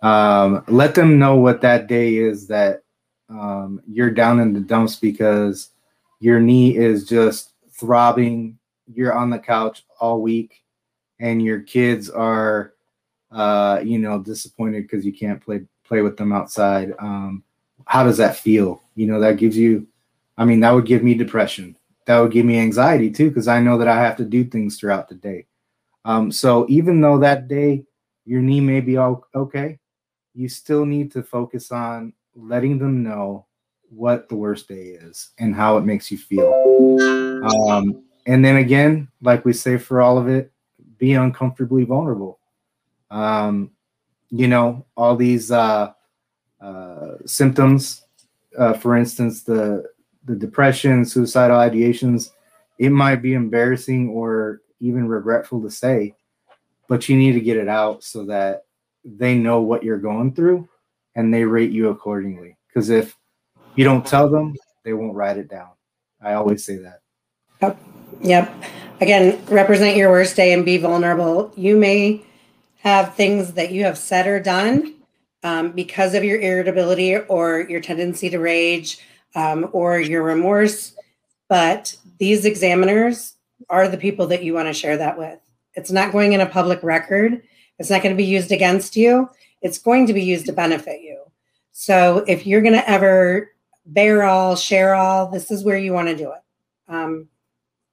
Um, 0.03 0.63
let 0.67 0.95
them 0.95 1.19
know 1.19 1.35
what 1.35 1.61
that 1.61 1.87
day 1.87 2.15
is 2.15 2.47
that 2.47 2.83
um, 3.29 3.81
you're 3.87 4.11
down 4.11 4.39
in 4.39 4.53
the 4.53 4.59
dumps 4.59 4.95
because 4.95 5.69
your 6.19 6.39
knee 6.39 6.77
is 6.77 7.05
just 7.05 7.53
throbbing. 7.71 8.57
You're 8.93 9.13
on 9.13 9.29
the 9.29 9.39
couch 9.39 9.83
all 9.99 10.21
week 10.21 10.61
and 11.21 11.41
your 11.41 11.61
kids 11.61 12.09
are 12.09 12.73
uh, 13.31 13.79
you 13.83 13.97
know 13.97 14.19
disappointed 14.19 14.81
because 14.81 15.05
you 15.05 15.13
can't 15.13 15.41
play 15.41 15.61
play 15.85 16.01
with 16.01 16.17
them 16.17 16.33
outside 16.33 16.93
um, 16.99 17.43
how 17.85 18.03
does 18.03 18.17
that 18.17 18.35
feel 18.35 18.81
you 18.95 19.07
know 19.07 19.19
that 19.19 19.37
gives 19.37 19.55
you 19.55 19.87
i 20.37 20.43
mean 20.43 20.59
that 20.59 20.71
would 20.71 20.85
give 20.85 21.03
me 21.03 21.13
depression 21.13 21.75
that 22.11 22.19
would 22.19 22.31
give 22.31 22.45
me 22.45 22.59
anxiety 22.59 23.09
too 23.09 23.29
because 23.29 23.47
i 23.47 23.59
know 23.59 23.77
that 23.77 23.87
i 23.87 23.99
have 23.99 24.17
to 24.17 24.25
do 24.25 24.43
things 24.43 24.77
throughout 24.77 25.07
the 25.07 25.15
day 25.15 25.45
um, 26.03 26.31
so 26.31 26.65
even 26.67 26.99
though 26.99 27.17
that 27.19 27.47
day 27.47 27.83
your 28.25 28.41
knee 28.41 28.61
may 28.61 28.81
be 28.81 28.97
all 28.97 29.25
okay 29.35 29.79
you 30.33 30.47
still 30.47 30.85
need 30.85 31.11
to 31.11 31.23
focus 31.23 31.71
on 31.71 32.13
letting 32.35 32.77
them 32.77 33.03
know 33.03 33.45
what 33.89 34.29
the 34.29 34.35
worst 34.35 34.67
day 34.67 34.97
is 35.01 35.31
and 35.37 35.53
how 35.53 35.77
it 35.77 35.81
makes 35.81 36.09
you 36.11 36.17
feel. 36.17 36.53
Um, 37.43 38.03
and 38.25 38.43
then 38.43 38.57
again, 38.57 39.09
like 39.21 39.43
we 39.43 39.53
say 39.53 39.77
for 39.77 40.01
all 40.01 40.17
of 40.17 40.29
it, 40.29 40.51
be 40.97 41.13
uncomfortably 41.13 41.83
vulnerable. 41.83 42.39
Um, 43.09 43.71
you 44.29 44.47
know, 44.47 44.85
all 44.95 45.15
these 45.15 45.51
uh, 45.51 45.91
uh, 46.61 47.15
symptoms, 47.25 48.05
uh, 48.57 48.73
for 48.73 48.95
instance, 48.95 49.43
the 49.43 49.83
the 50.25 50.35
depression, 50.35 51.05
suicidal 51.05 51.57
ideations, 51.57 52.31
it 52.77 52.89
might 52.89 53.21
be 53.21 53.33
embarrassing 53.33 54.09
or 54.09 54.61
even 54.79 55.07
regretful 55.07 55.61
to 55.61 55.69
say, 55.69 56.15
but 56.87 57.07
you 57.07 57.15
need 57.15 57.33
to 57.33 57.39
get 57.39 57.57
it 57.57 57.67
out 57.67 58.03
so 58.03 58.25
that 58.25 58.65
they 59.03 59.35
know 59.35 59.61
what 59.61 59.83
you're 59.83 59.97
going 59.97 60.33
through 60.33 60.67
and 61.15 61.33
they 61.33 61.43
rate 61.43 61.71
you 61.71 61.89
accordingly. 61.89 62.57
Because 62.67 62.89
if 62.89 63.17
you 63.75 63.83
don't 63.83 64.05
tell 64.05 64.29
them, 64.29 64.55
they 64.83 64.93
won't 64.93 65.15
write 65.15 65.37
it 65.37 65.49
down. 65.49 65.69
I 66.21 66.33
always 66.33 66.65
say 66.65 66.77
that. 66.77 67.01
Yep. 67.61 67.79
Yep. 68.21 68.63
Again, 68.99 69.41
represent 69.47 69.97
your 69.97 70.11
worst 70.11 70.35
day 70.35 70.53
and 70.53 70.63
be 70.63 70.77
vulnerable. 70.77 71.51
You 71.55 71.77
may 71.77 72.23
have 72.79 73.15
things 73.15 73.53
that 73.53 73.71
you 73.71 73.83
have 73.83 73.97
said 73.97 74.27
or 74.27 74.39
done 74.39 74.95
um, 75.43 75.71
because 75.71 76.13
of 76.13 76.23
your 76.23 76.39
irritability 76.39 77.15
or 77.17 77.61
your 77.61 77.81
tendency 77.81 78.29
to 78.29 78.39
rage 78.39 78.99
um, 79.35 79.69
or 79.71 79.99
your 79.99 80.23
remorse. 80.23 80.93
But 81.47 81.95
these 82.19 82.45
examiners 82.45 83.35
are 83.69 83.87
the 83.87 83.97
people 83.97 84.27
that 84.27 84.43
you 84.43 84.53
want 84.53 84.67
to 84.67 84.73
share 84.73 84.97
that 84.97 85.17
with. 85.17 85.39
It's 85.75 85.91
not 85.91 86.11
going 86.11 86.33
in 86.33 86.41
a 86.41 86.45
public 86.45 86.81
record. 86.83 87.41
It's 87.79 87.89
not 87.89 88.03
going 88.03 88.15
to 88.15 88.21
be 88.21 88.29
used 88.29 88.51
against 88.51 88.95
you. 88.95 89.29
It's 89.61 89.77
going 89.77 90.07
to 90.07 90.13
be 90.13 90.23
used 90.23 90.45
to 90.47 90.53
benefit 90.53 91.01
you. 91.01 91.23
So 91.71 92.23
if 92.27 92.45
you're 92.45 92.61
going 92.61 92.73
to 92.73 92.89
ever 92.89 93.51
bear 93.85 94.23
all, 94.23 94.55
share 94.55 94.95
all, 94.95 95.27
this 95.27 95.51
is 95.51 95.63
where 95.63 95.77
you 95.77 95.93
want 95.93 96.09
to 96.09 96.15
do 96.15 96.31
it. 96.31 96.41
Um, 96.87 97.27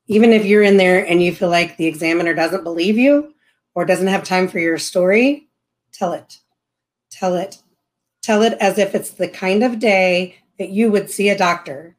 even 0.07 0.33
if 0.33 0.45
you're 0.45 0.63
in 0.63 0.77
there 0.77 1.07
and 1.07 1.23
you 1.23 1.35
feel 1.35 1.51
like 1.51 1.77
the 1.77 1.87
examiner 1.87 2.35
doesn't 2.35 2.65
believe 2.65 2.99
you 2.99 3.35
or 3.75 3.85
doesn't 3.85 4.07
have 4.09 4.25
time 4.25 4.49
for 4.49 4.59
your 4.59 4.79
story, 4.79 5.49
tell 5.93 6.13
it. 6.13 6.39
Tell 7.11 7.35
it. 7.35 7.59
Tell 8.23 8.43
it 8.43 8.55
as 8.61 8.79
if 8.79 8.95
it's 8.95 9.11
the 9.11 9.29
kind 9.29 9.63
of 9.63 9.79
day 9.79 10.37
that 10.59 10.71
you 10.71 10.91
would 10.91 11.11
see 11.11 11.29
a 11.29 11.39
doctor. 11.39 11.97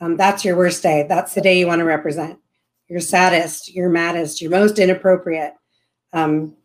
Um, 0.00 0.16
that's 0.16 0.44
your 0.44 0.56
worst 0.56 0.82
day. 0.82 1.06
That's 1.08 1.34
the 1.34 1.40
day 1.40 1.58
you 1.58 1.66
want 1.66 1.80
to 1.80 1.84
represent. 1.84 2.38
Your 2.88 3.00
saddest, 3.00 3.72
your 3.72 3.88
maddest, 3.88 4.40
your 4.40 4.50
most 4.50 4.78
inappropriate. 4.78 5.54
Um, 6.12 6.56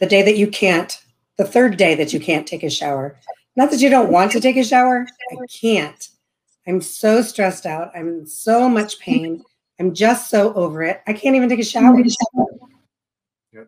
the 0.00 0.06
day 0.06 0.22
that 0.22 0.36
you 0.36 0.48
can't, 0.48 0.98
the 1.36 1.44
third 1.44 1.76
day 1.76 1.94
that 1.96 2.12
you 2.12 2.20
can't 2.20 2.46
take 2.46 2.62
a 2.62 2.70
shower. 2.70 3.18
Not 3.56 3.70
that 3.70 3.80
you 3.80 3.90
don't 3.90 4.12
want 4.12 4.32
to 4.32 4.40
take 4.40 4.56
a 4.56 4.64
shower, 4.64 5.06
I 5.32 5.36
can't. 5.60 6.08
I'm 6.66 6.80
so 6.80 7.22
stressed 7.22 7.66
out. 7.66 7.90
I'm 7.94 8.08
in 8.08 8.26
so 8.26 8.68
much 8.68 8.98
pain. 8.98 9.42
I'm 9.78 9.94
just 9.94 10.30
so 10.30 10.52
over 10.54 10.82
it. 10.82 11.02
I 11.06 11.12
can't 11.12 11.36
even 11.36 11.48
take 11.48 11.60
a 11.60 11.64
shower. 11.64 11.96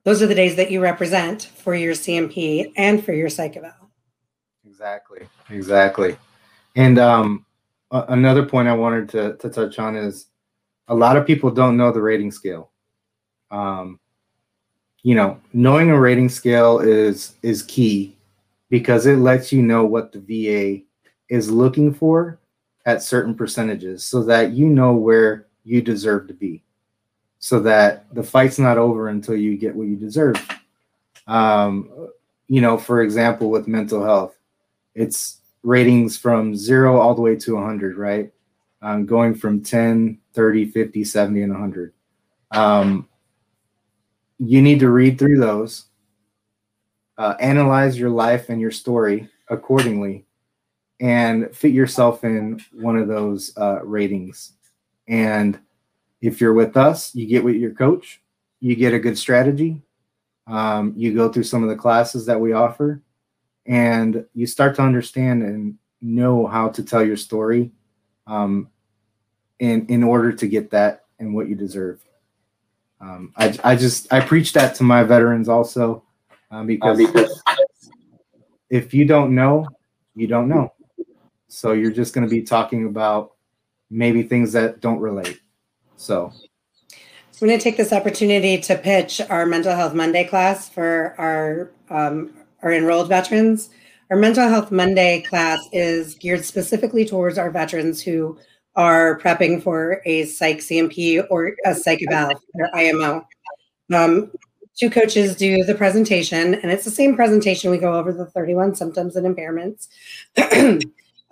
Those 0.05 0.23
are 0.23 0.27
the 0.27 0.35
days 0.35 0.57
that 0.57 0.71
you 0.71 0.81
represent 0.81 1.45
for 1.45 1.75
your 1.75 1.95
C&P 1.95 2.73
and 2.77 3.05
for 3.05 3.12
your 3.12 3.29
psych 3.29 3.57
eval. 3.57 3.73
Exactly. 4.67 5.27
Exactly. 5.51 6.17
And 6.79 6.97
um, 7.01 7.45
another 7.91 8.47
point 8.47 8.69
I 8.69 8.73
wanted 8.73 9.09
to, 9.09 9.37
to 9.38 9.51
touch 9.51 9.81
on 9.81 9.97
is 9.97 10.27
a 10.87 10.95
lot 10.95 11.17
of 11.17 11.27
people 11.27 11.51
don't 11.51 11.77
know 11.77 11.91
the 11.91 12.01
rating 12.01 12.31
scale. 12.31 12.71
Um, 13.51 13.99
you 15.03 15.17
know, 15.17 15.41
knowing 15.53 15.91
a 15.91 15.99
rating 15.99 16.29
scale 16.29 16.79
is 16.79 17.35
is 17.43 17.64
key 17.64 18.17
because 18.71 19.07
it 19.07 19.17
lets 19.17 19.51
you 19.51 19.61
know 19.61 19.87
what 19.87 20.12
the 20.12 20.21
VA 20.21 20.85
is 21.29 21.51
looking 21.51 21.93
for 21.93 22.38
at 22.87 23.03
certain 23.03 23.35
percentages 23.35 24.05
so 24.05 24.23
that 24.23 24.53
you 24.53 24.67
know 24.69 24.93
where 24.93 25.47
you 25.64 25.83
deserve 25.83 26.29
to 26.29 26.35
be 26.35 26.62
so 27.41 27.59
that 27.59 28.07
the 28.14 28.23
fight's 28.23 28.59
not 28.59 28.79
over 28.79 29.09
until 29.09 29.37
you 29.37 29.57
get 29.57 29.75
what 29.75 29.87
you 29.87 29.97
deserve 29.97 30.37
um, 31.27 31.91
you 32.49 32.61
know 32.61 32.79
for 32.79 33.03
example 33.03 33.51
with 33.51 33.69
mental 33.69 34.03
health 34.03 34.37
it's 34.95 35.38
ratings 35.69 36.17
from 36.17 36.57
zero 36.57 36.99
all 36.99 37.15
the 37.15 37.21
way 37.21 37.37
to 37.37 37.55
100 37.55 37.97
right? 37.97 38.33
Um, 38.81 39.07
going 39.07 39.35
from 39.35 39.63
10 39.63 40.19
30 40.35 40.67
50 40.71 41.05
70 41.05 41.43
and 41.43 41.53
100 41.53 41.93
um, 42.53 43.09
you 44.39 44.63
need 44.63 44.81
to 44.81 44.91
read 44.91 45.19
through 45.19 45.39
those 45.39 45.87
uh, 47.19 47.35
analyze 47.41 47.99
your 47.99 48.11
life 48.11 48.49
and 48.49 48.61
your 48.61 48.71
story 48.71 49.29
accordingly 49.51 50.25
and 51.01 51.55
fit 51.55 51.73
yourself 51.73 52.25
in 52.25 52.61
one 52.73 52.97
of 52.97 53.09
those 53.09 53.57
uh, 53.57 53.81
ratings. 53.85 54.53
And 55.07 55.59
if 56.21 56.41
you're 56.41 56.55
with 56.55 56.77
us, 56.77 57.15
you 57.15 57.27
get 57.27 57.45
with 57.45 57.57
your 57.57 57.73
coach, 57.73 58.21
you 58.61 58.75
get 58.75 58.95
a 58.95 58.99
good 58.99 59.19
strategy. 59.19 59.81
Um, 60.47 60.95
you 60.97 61.15
go 61.15 61.31
through 61.31 61.45
some 61.45 61.63
of 61.63 61.69
the 61.69 61.77
classes 61.77 62.27
that 62.27 62.41
we 62.41 62.53
offer, 62.53 63.03
and 63.69 64.25
you 64.35 64.47
start 64.47 64.75
to 64.77 64.83
understand 64.83 65.43
and 65.43 65.77
know 66.01 66.47
how 66.47 66.69
to 66.71 66.83
tell 66.83 67.05
your 67.05 67.17
story 67.17 67.71
um, 68.27 68.69
in 69.61 69.87
in 69.87 70.03
order 70.03 70.33
to 70.33 70.49
get 70.49 70.71
that 70.71 71.05
and 71.19 71.35
what 71.35 71.49
you 71.49 71.55
deserve. 71.55 72.03
Um, 73.01 73.33
I, 73.37 73.57
I 73.63 73.77
just 73.77 74.13
I 74.13 74.21
preach 74.21 74.55
that 74.55 74.75
to 74.77 74.83
my 74.83 75.05
veterans 75.05 75.49
also 75.49 76.03
um, 76.51 76.67
because 76.67 76.99
if 78.71 78.93
you 78.93 79.05
don't 79.05 79.35
know, 79.35 79.67
you 80.17 80.27
don't 80.27 80.49
know. 80.49 80.73
So 81.49 81.73
you're 81.73 81.93
just 81.93 82.15
going 82.15 82.27
to 82.27 82.31
be 82.31 82.43
talking 82.43 82.87
about 82.87 83.33
maybe 83.91 84.23
things 84.23 84.53
that 84.53 84.81
don't 84.81 84.99
relate. 84.99 85.41
So 85.97 86.33
I'm 87.41 87.47
going 87.47 87.59
to 87.59 87.63
take 87.63 87.77
this 87.77 87.93
opportunity 87.93 88.59
to 88.59 88.77
pitch 88.77 89.21
our 89.29 89.47
Mental 89.47 89.75
Health 89.75 89.95
Monday 89.95 90.25
class 90.25 90.69
for 90.69 91.15
our 91.19 91.71
um, 91.89 92.33
our 92.62 92.73
enrolled 92.73 93.09
veterans. 93.09 93.71
Our 94.11 94.16
Mental 94.16 94.49
Health 94.49 94.71
Monday 94.71 95.23
class 95.23 95.61
is 95.73 96.14
geared 96.14 96.44
specifically 96.44 97.05
towards 97.05 97.37
our 97.38 97.51
veterans 97.51 98.03
who 98.03 98.38
are 98.75 99.21
prepping 99.21 99.62
for 99.62 100.01
a 100.07 100.25
psych 100.25 100.62
C&P 100.62 101.21
or 101.21 101.55
a 101.66 101.75
psych 101.75 102.01
eval 102.09 102.40
or 102.55 102.77
IMO. 102.77 103.27
Um, 103.92 104.31
two 104.79 104.88
coaches 104.88 105.37
do 105.37 105.64
the 105.64 105.75
presentation, 105.75 106.55
and 106.55 106.71
it's 106.71 106.85
the 106.85 106.90
same 106.90 107.16
presentation. 107.16 107.71
We 107.71 107.79
go 107.79 107.94
over 107.94 108.12
the 108.12 108.27
31 108.27 108.77
symptoms 108.77 109.16
and 109.16 109.27
impairments. 109.27 109.88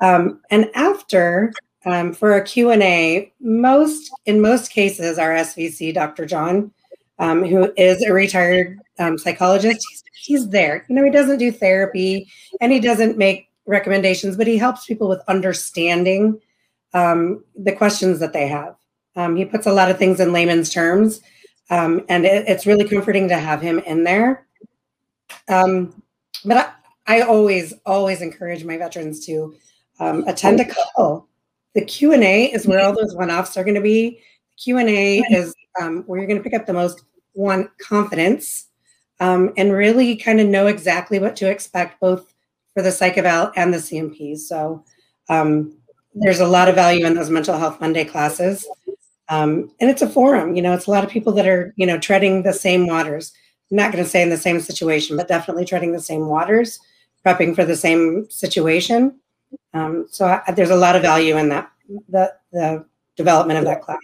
um, 0.00 0.40
and 0.50 0.70
after 0.74 1.52
um, 1.86 2.12
for 2.12 2.34
a 2.34 2.44
Q&A, 2.44 3.32
most, 3.40 4.10
in 4.26 4.40
most 4.40 4.70
cases, 4.70 5.18
our 5.18 5.30
SVC, 5.30 5.94
Dr. 5.94 6.26
John, 6.26 6.72
um, 7.18 7.44
who 7.44 7.72
is 7.76 8.02
a 8.02 8.12
retired 8.12 8.79
um, 8.98 9.18
psychologist, 9.18 9.85
he's, 9.88 10.05
he's 10.14 10.48
there. 10.48 10.85
You 10.88 10.94
know, 10.94 11.05
he 11.05 11.11
doesn't 11.11 11.38
do 11.38 11.50
therapy 11.50 12.29
and 12.61 12.72
he 12.72 12.81
doesn't 12.81 13.16
make 13.16 13.48
recommendations, 13.66 14.37
but 14.37 14.46
he 14.46 14.59
helps 14.59 14.87
people 14.87 15.09
with 15.09 15.20
understanding 15.29 16.40
um, 16.94 17.44
the 17.57 17.72
questions 17.72 18.20
that 18.20 18.33
they 18.33 18.46
have. 18.48 18.76
Um, 19.16 19.37
he 19.37 19.44
puts 19.44 19.66
a 19.66 19.72
lot 19.72 19.90
of 19.90 19.98
things 19.98 20.20
in 20.20 20.33
layman's 20.33 20.72
terms, 20.72 21.20
um, 21.70 22.05
and 22.09 22.26
it, 22.26 22.44
it's 22.46 22.66
really 22.66 22.88
comforting 22.88 23.29
to 23.29 23.38
have 23.38 23.62
him 23.62 23.79
in 23.81 24.05
there. 24.05 24.46
Um, 25.48 26.02
but 26.44 26.74
I, 27.07 27.18
I, 27.18 27.20
always, 27.22 27.72
always 27.87 28.20
encourage 28.20 28.64
my 28.64 28.76
veterans 28.76 29.24
to 29.26 29.55
attend 29.98 30.61
a 30.61 30.66
call. 30.66 31.29
The 31.74 31.85
Q 31.85 32.12
and 32.12 32.22
A 32.22 32.52
is 32.52 32.66
where 32.66 32.85
all 32.85 32.94
those 32.94 33.14
one-offs 33.14 33.57
are 33.57 33.64
going 33.64 33.74
to 33.74 33.81
be. 33.81 34.20
Q 34.62 34.78
and 34.78 34.88
A 34.88 35.18
is 35.30 35.54
um, 35.80 36.02
where 36.06 36.18
you're 36.18 36.28
going 36.28 36.42
to 36.42 36.44
pick 36.44 36.58
up 36.58 36.66
the 36.66 36.72
most 36.72 37.04
one 37.32 37.68
confidence 37.78 38.68
um, 39.20 39.52
and 39.56 39.72
really 39.72 40.16
kind 40.16 40.40
of 40.40 40.46
know 40.46 40.66
exactly 40.66 41.18
what 41.18 41.36
to 41.36 41.50
expect, 41.50 42.00
both 42.00 42.32
for 42.74 42.82
the 42.82 42.92
psych 42.92 43.16
eval 43.16 43.52
and 43.56 43.72
the 43.72 43.80
C&P. 43.80 44.36
So 44.36 44.84
um, 45.28 45.76
there's 46.14 46.40
a 46.40 46.46
lot 46.46 46.68
of 46.68 46.74
value 46.74 47.06
in 47.06 47.14
those 47.14 47.30
mental 47.30 47.58
health 47.58 47.80
Monday 47.80 48.04
classes, 48.04 48.66
um, 49.28 49.70
and 49.80 49.90
it's 49.90 50.02
a 50.02 50.08
forum. 50.08 50.54
You 50.54 50.62
know, 50.62 50.72
it's 50.72 50.86
a 50.86 50.90
lot 50.90 51.04
of 51.04 51.10
people 51.10 51.32
that 51.34 51.46
are 51.46 51.74
you 51.76 51.86
know 51.86 51.98
treading 51.98 52.42
the 52.42 52.52
same 52.52 52.86
waters. 52.86 53.32
I'm 53.70 53.76
not 53.76 53.92
going 53.92 54.04
to 54.04 54.08
say 54.08 54.22
in 54.22 54.30
the 54.30 54.36
same 54.36 54.60
situation, 54.60 55.16
but 55.16 55.28
definitely 55.28 55.64
treading 55.64 55.92
the 55.92 56.00
same 56.00 56.26
waters, 56.26 56.78
prepping 57.24 57.54
for 57.54 57.64
the 57.64 57.76
same 57.76 58.30
situation. 58.30 59.18
Um, 59.74 60.06
so 60.10 60.26
I, 60.26 60.52
there's 60.52 60.70
a 60.70 60.76
lot 60.76 60.96
of 60.96 61.02
value 61.02 61.36
in 61.36 61.48
that 61.50 61.70
the 62.08 62.32
the 62.52 62.86
development 63.16 63.59
of 63.59 63.64
that 63.64 63.83
class. 63.83 63.98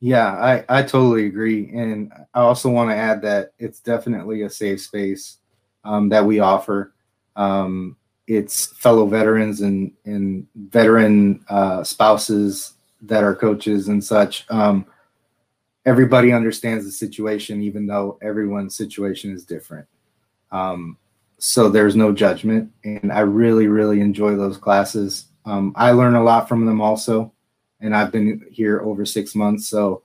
Yeah, 0.00 0.32
I, 0.32 0.64
I 0.68 0.82
totally 0.82 1.26
agree. 1.26 1.70
And 1.74 2.12
I 2.34 2.40
also 2.40 2.68
want 2.70 2.90
to 2.90 2.96
add 2.96 3.22
that 3.22 3.52
it's 3.58 3.80
definitely 3.80 4.42
a 4.42 4.50
safe 4.50 4.82
space 4.82 5.38
um, 5.84 6.08
that 6.10 6.24
we 6.24 6.40
offer. 6.40 6.92
Um, 7.36 7.96
it's 8.26 8.66
fellow 8.78 9.06
veterans 9.06 9.60
and, 9.60 9.92
and 10.04 10.46
veteran 10.54 11.44
uh, 11.48 11.84
spouses 11.84 12.74
that 13.02 13.24
are 13.24 13.34
coaches 13.34 13.88
and 13.88 14.02
such. 14.02 14.46
Um, 14.50 14.86
everybody 15.84 16.32
understands 16.32 16.84
the 16.84 16.92
situation, 16.92 17.62
even 17.62 17.86
though 17.86 18.18
everyone's 18.22 18.76
situation 18.76 19.32
is 19.32 19.44
different. 19.44 19.86
Um, 20.52 20.96
so 21.38 21.68
there's 21.68 21.96
no 21.96 22.12
judgment 22.12 22.70
and 22.84 23.12
i 23.12 23.18
really 23.18 23.66
really 23.66 24.00
enjoy 24.00 24.34
those 24.34 24.56
classes 24.56 25.26
um, 25.46 25.72
I 25.76 25.92
learn 25.92 26.14
a 26.14 26.22
lot 26.22 26.48
from 26.48 26.64
them 26.64 26.80
also, 26.80 27.32
and 27.84 27.94
I've 27.94 28.10
been 28.10 28.44
here 28.50 28.80
over 28.80 29.04
six 29.04 29.34
months, 29.34 29.68
so 29.68 30.02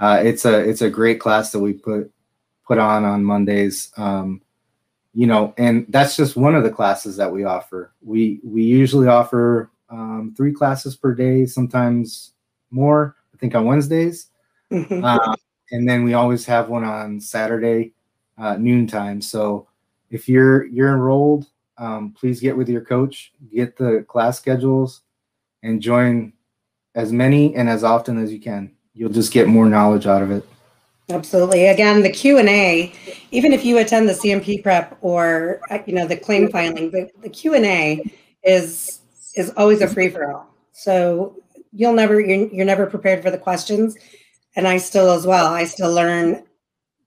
uh, 0.00 0.20
it's 0.22 0.44
a 0.44 0.58
it's 0.58 0.82
a 0.82 0.90
great 0.90 1.20
class 1.20 1.52
that 1.52 1.60
we 1.60 1.72
put 1.72 2.12
put 2.66 2.78
on 2.78 3.04
on 3.04 3.24
Mondays. 3.24 3.92
Um, 3.96 4.42
you 5.14 5.26
know, 5.28 5.54
and 5.56 5.86
that's 5.88 6.16
just 6.16 6.36
one 6.36 6.56
of 6.56 6.64
the 6.64 6.70
classes 6.70 7.16
that 7.16 7.32
we 7.32 7.44
offer. 7.44 7.92
We 8.02 8.40
we 8.42 8.64
usually 8.64 9.06
offer 9.06 9.70
um, 9.88 10.34
three 10.36 10.52
classes 10.52 10.96
per 10.96 11.14
day, 11.14 11.46
sometimes 11.46 12.32
more. 12.70 13.14
I 13.32 13.38
think 13.38 13.54
on 13.54 13.64
Wednesdays, 13.64 14.28
Mhm. 14.70 15.04
uh, 15.04 15.36
and 15.70 15.88
then 15.88 16.04
we 16.04 16.14
always 16.14 16.44
have 16.46 16.68
one 16.68 16.84
on 16.84 17.20
Saturday 17.20 17.92
uh, 18.38 18.56
noontime. 18.56 19.20
So 19.20 19.68
if 20.10 20.28
you're 20.28 20.66
you're 20.66 20.92
enrolled, 20.92 21.46
um, 21.78 22.12
please 22.12 22.40
get 22.40 22.56
with 22.56 22.68
your 22.68 22.80
coach, 22.80 23.32
get 23.54 23.76
the 23.76 24.04
class 24.08 24.36
schedules, 24.38 25.02
and 25.62 25.80
join 25.80 26.32
as 26.94 27.12
many 27.12 27.54
and 27.54 27.68
as 27.68 27.84
often 27.84 28.18
as 28.18 28.32
you 28.32 28.40
can. 28.40 28.72
You'll 28.94 29.12
just 29.12 29.32
get 29.32 29.48
more 29.48 29.66
knowledge 29.66 30.06
out 30.06 30.22
of 30.22 30.30
it. 30.30 30.46
Absolutely. 31.10 31.66
Again, 31.66 32.02
the 32.02 32.10
Q 32.10 32.38
and 32.38 32.48
A, 32.48 32.92
even 33.30 33.52
if 33.52 33.64
you 33.64 33.78
attend 33.78 34.08
the 34.08 34.14
C&P 34.14 34.62
prep 34.62 34.96
or 35.02 35.60
uh, 35.70 35.78
you 35.86 35.94
know 35.94 36.06
the 36.06 36.16
claim 36.16 36.50
filing, 36.50 36.90
the, 36.90 37.10
the 37.22 37.28
Q 37.28 37.54
and 37.54 37.66
A 37.66 38.02
is 38.42 39.00
is 39.36 39.52
always 39.56 39.82
a 39.82 39.88
free 39.88 40.08
for 40.08 40.32
all. 40.32 40.48
So 40.72 41.36
you'll 41.72 41.92
never 41.92 42.20
you're, 42.20 42.48
you're 42.48 42.64
never 42.64 42.86
prepared 42.86 43.22
for 43.22 43.30
the 43.30 43.38
questions, 43.38 43.96
and 44.56 44.66
I 44.66 44.78
still 44.78 45.10
as 45.10 45.26
well. 45.26 45.52
I 45.52 45.64
still 45.64 45.92
learn 45.92 46.42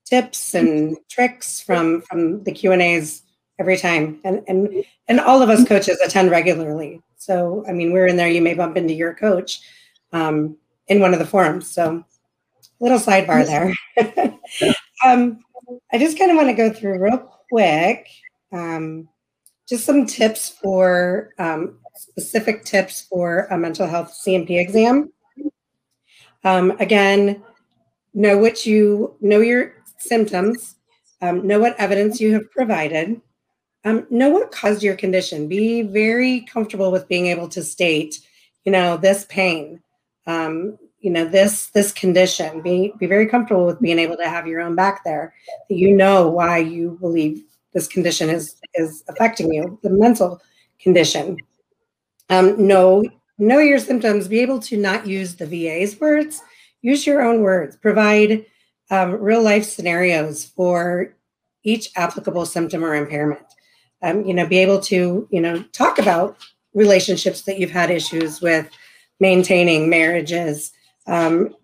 tips 0.05 0.53
and 0.53 0.97
tricks 1.09 1.59
from 1.59 2.01
from 2.01 2.43
the 2.43 2.51
Q 2.51 2.73
and 2.73 2.83
A's 2.83 3.23
every 3.57 3.77
time, 3.77 4.19
and 4.23 4.43
and 4.47 4.83
and 5.07 5.19
all 5.19 5.41
of 5.41 5.49
us 5.49 5.67
coaches 5.67 5.99
attend 6.01 6.29
regularly. 6.29 7.01
So 7.17 7.65
I 7.67 7.73
mean, 7.73 7.91
we're 7.91 8.07
in 8.07 8.17
there. 8.17 8.29
You 8.29 8.41
may 8.41 8.53
bump 8.53 8.77
into 8.77 8.93
your 8.93 9.13
coach 9.13 9.61
um, 10.13 10.57
in 10.87 10.99
one 10.99 11.13
of 11.13 11.19
the 11.19 11.25
forums. 11.25 11.69
So 11.69 12.03
little 12.79 12.99
sidebar 12.99 13.45
there. 13.45 13.73
um, 15.05 15.39
I 15.91 15.97
just 15.97 16.17
kind 16.17 16.31
of 16.31 16.37
want 16.37 16.49
to 16.49 16.53
go 16.53 16.71
through 16.71 16.99
real 16.99 17.29
quick, 17.49 18.07
um, 18.51 19.07
just 19.67 19.85
some 19.85 20.05
tips 20.05 20.49
for 20.49 21.33
um, 21.39 21.79
specific 21.95 22.63
tips 22.63 23.01
for 23.09 23.47
a 23.51 23.57
mental 23.57 23.87
health 23.87 24.13
C&P 24.13 24.57
exam. 24.57 25.11
Um, 26.43 26.71
again, 26.79 27.43
know 28.13 28.37
what 28.37 28.65
you 28.65 29.15
know 29.19 29.39
your 29.39 29.73
symptoms, 29.97 30.75
um, 31.21 31.45
know 31.45 31.59
what 31.59 31.77
evidence 31.79 32.21
you 32.21 32.33
have 32.33 32.49
provided, 32.51 33.19
um, 33.85 34.05
know 34.09 34.29
what 34.29 34.51
caused 34.51 34.83
your 34.83 34.95
condition. 34.95 35.47
Be 35.47 35.81
very 35.81 36.41
comfortable 36.41 36.91
with 36.91 37.07
being 37.07 37.27
able 37.27 37.47
to 37.49 37.63
state, 37.63 38.19
you 38.65 38.71
know, 38.71 38.97
this 38.97 39.25
pain. 39.25 39.81
Um, 40.25 40.77
you 40.99 41.11
know 41.11 41.25
this 41.25 41.67
this 41.67 41.91
condition. 41.91 42.61
Be 42.61 42.93
be 42.99 43.05
very 43.05 43.27
comfortable 43.27 43.65
with 43.65 43.79
being 43.79 43.99
able 43.99 44.17
to 44.17 44.27
have 44.27 44.47
your 44.47 44.61
own 44.61 44.75
back 44.75 45.03
there 45.03 45.33
you 45.69 45.95
know 45.95 46.27
why 46.27 46.57
you 46.57 46.97
believe 46.99 47.43
this 47.73 47.87
condition 47.87 48.29
is 48.29 48.55
is 48.75 49.03
affecting 49.07 49.53
you 49.53 49.79
the 49.83 49.89
mental 49.89 50.41
condition. 50.79 51.37
Um 52.29 52.67
know 52.67 53.03
know 53.37 53.59
your 53.59 53.79
symptoms. 53.79 54.27
Be 54.27 54.39
able 54.39 54.59
to 54.61 54.77
not 54.77 55.05
use 55.07 55.35
the 55.35 55.45
va's 55.45 55.99
words. 55.99 56.41
Use 56.81 57.05
your 57.05 57.21
own 57.21 57.41
words. 57.41 57.75
Provide 57.75 58.45
um, 58.89 59.11
real 59.13 59.43
life 59.43 59.65
scenarios 59.65 60.45
for 60.45 61.13
each 61.63 61.91
applicable 61.95 62.45
symptom 62.45 62.83
or 62.83 62.95
impairment 62.95 63.45
um, 64.03 64.25
you 64.25 64.33
know 64.33 64.45
be 64.47 64.57
able 64.59 64.79
to 64.81 65.27
you 65.31 65.41
know 65.41 65.63
talk 65.73 65.99
about 65.99 66.37
relationships 66.73 67.41
that 67.43 67.59
you've 67.59 67.71
had 67.71 67.89
issues 67.89 68.41
with 68.41 68.69
maintaining 69.19 69.89
marriages 69.89 70.71
um, 71.07 71.55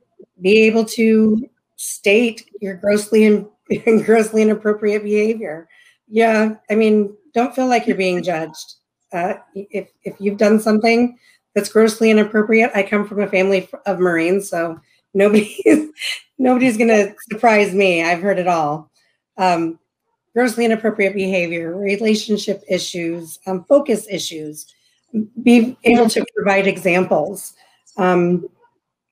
be 0.42 0.64
able 0.64 0.86
to 0.86 1.48
state 1.76 2.50
your 2.62 2.76
grossly 2.76 3.26
in, 3.26 3.48
grossly 4.04 4.42
inappropriate 4.42 5.04
behavior. 5.04 5.68
Yeah, 6.08 6.56
I 6.70 6.76
mean, 6.76 7.16
don't 7.34 7.56
feel 7.56 7.68
like 7.68 7.88
you're 7.88 7.98
being 7.98 8.24
judged. 8.24 8.76
Uh, 9.12 9.36
if 9.54 9.90
if 10.04 10.16
you've 10.20 10.38
done 10.38 10.60
something 10.60 11.18
that's 11.54 11.70
grossly 11.70 12.10
inappropriate, 12.10 12.72
I 12.74 12.84
come 12.84 13.08
from 13.08 13.22
a 13.22 13.28
family 13.28 13.70
of 13.86 14.00
Marines, 14.00 14.50
so 14.50 14.80
nobody's 15.14 15.90
nobody's 16.40 16.78
gonna 16.78 17.14
surprise 17.30 17.74
me. 17.74 18.04
I've 18.04 18.22
heard 18.22 18.40
it 18.40 18.48
all. 18.48 18.90
Um, 19.38 19.80
grossly 20.34 20.66
inappropriate 20.66 21.14
behavior, 21.14 21.76
relationship 21.76 22.64
issues, 22.68 23.40
um, 23.46 23.64
focus 23.66 24.08
issues. 24.10 24.74
Be 25.44 25.78
able 25.84 26.10
to 26.10 26.26
provide 26.36 26.68
examples. 26.68 27.54
Um, 27.98 28.48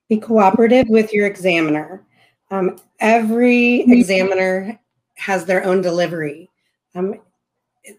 be 0.09 0.17
cooperative 0.17 0.87
with 0.89 1.13
your 1.13 1.27
examiner. 1.27 2.03
Um, 2.49 2.77
every 2.99 3.81
examiner 3.81 4.79
has 5.15 5.45
their 5.45 5.63
own 5.63 5.81
delivery. 5.81 6.49
Um, 6.95 7.21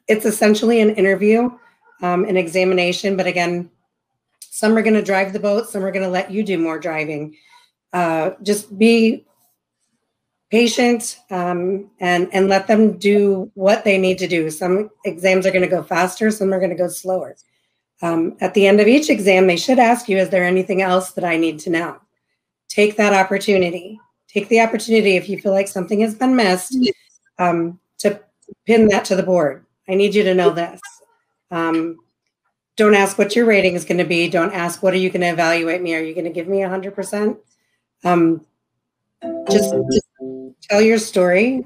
it's 0.08 0.26
essentially 0.26 0.80
an 0.80 0.90
interview, 0.96 1.50
um, 2.02 2.24
an 2.24 2.36
examination, 2.36 3.16
but 3.16 3.26
again, 3.26 3.70
some 4.40 4.76
are 4.76 4.82
going 4.82 4.94
to 4.94 5.02
drive 5.02 5.32
the 5.32 5.40
boat, 5.40 5.68
some 5.68 5.84
are 5.84 5.90
going 5.90 6.04
to 6.04 6.10
let 6.10 6.30
you 6.30 6.42
do 6.42 6.58
more 6.58 6.78
driving. 6.78 7.34
Uh, 7.92 8.32
just 8.42 8.76
be 8.78 9.24
patient 10.52 11.18
um, 11.30 11.90
and 11.98 12.28
and 12.32 12.46
let 12.46 12.66
them 12.66 12.98
do 12.98 13.50
what 13.54 13.84
they 13.84 13.96
need 13.96 14.18
to 14.18 14.28
do. 14.28 14.50
Some 14.50 14.90
exams 15.04 15.46
are 15.46 15.50
going 15.50 15.62
to 15.62 15.76
go 15.76 15.82
faster, 15.82 16.30
some 16.30 16.52
are 16.52 16.58
going 16.58 16.70
to 16.70 16.76
go 16.76 16.88
slower. 16.88 17.34
Um, 18.02 18.36
at 18.40 18.52
the 18.52 18.66
end 18.66 18.78
of 18.78 18.86
each 18.86 19.08
exam, 19.08 19.46
they 19.46 19.56
should 19.56 19.78
ask 19.78 20.08
you, 20.08 20.18
is 20.18 20.28
there 20.28 20.44
anything 20.44 20.82
else 20.82 21.12
that 21.12 21.24
I 21.24 21.36
need 21.38 21.58
to 21.60 21.70
know? 21.70 21.96
Take 22.68 22.96
that 22.96 23.14
opportunity. 23.14 23.98
Take 24.28 24.48
the 24.48 24.60
opportunity 24.60 25.16
if 25.16 25.28
you 25.28 25.38
feel 25.38 25.52
like 25.52 25.68
something 25.68 26.00
has 26.00 26.14
been 26.14 26.36
missed 26.36 26.76
um, 27.38 27.78
to 27.98 28.20
pin 28.66 28.88
that 28.88 29.04
to 29.06 29.16
the 29.16 29.22
board. 29.22 29.64
I 29.88 29.94
need 29.94 30.14
you 30.14 30.22
to 30.24 30.34
know 30.34 30.50
this. 30.50 30.80
Um, 31.50 31.98
don't 32.76 32.94
ask 32.94 33.18
what 33.18 33.36
your 33.36 33.46
rating 33.46 33.74
is 33.74 33.84
going 33.84 33.98
to 33.98 34.04
be. 34.04 34.28
Don't 34.28 34.52
ask 34.52 34.82
what 34.82 34.94
are 34.94 34.98
you 34.98 35.10
going 35.10 35.20
to 35.20 35.28
evaluate 35.28 35.80
me? 35.80 35.94
Are 35.94 36.00
you 36.00 36.14
going 36.14 36.24
to 36.24 36.30
give 36.30 36.48
me 36.48 36.58
100%? 36.58 37.36
Um, 38.04 38.44
just, 39.50 39.74
just 39.92 40.01
tell 40.68 40.80
your 40.80 40.98
story. 40.98 41.64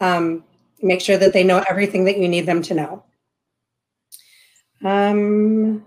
Um, 0.00 0.44
make 0.82 1.00
sure 1.00 1.18
that 1.18 1.32
they 1.32 1.44
know 1.44 1.62
everything 1.68 2.04
that 2.06 2.18
you 2.18 2.28
need 2.28 2.46
them 2.46 2.62
to 2.62 2.74
know. 2.74 3.04
Um, 4.84 5.84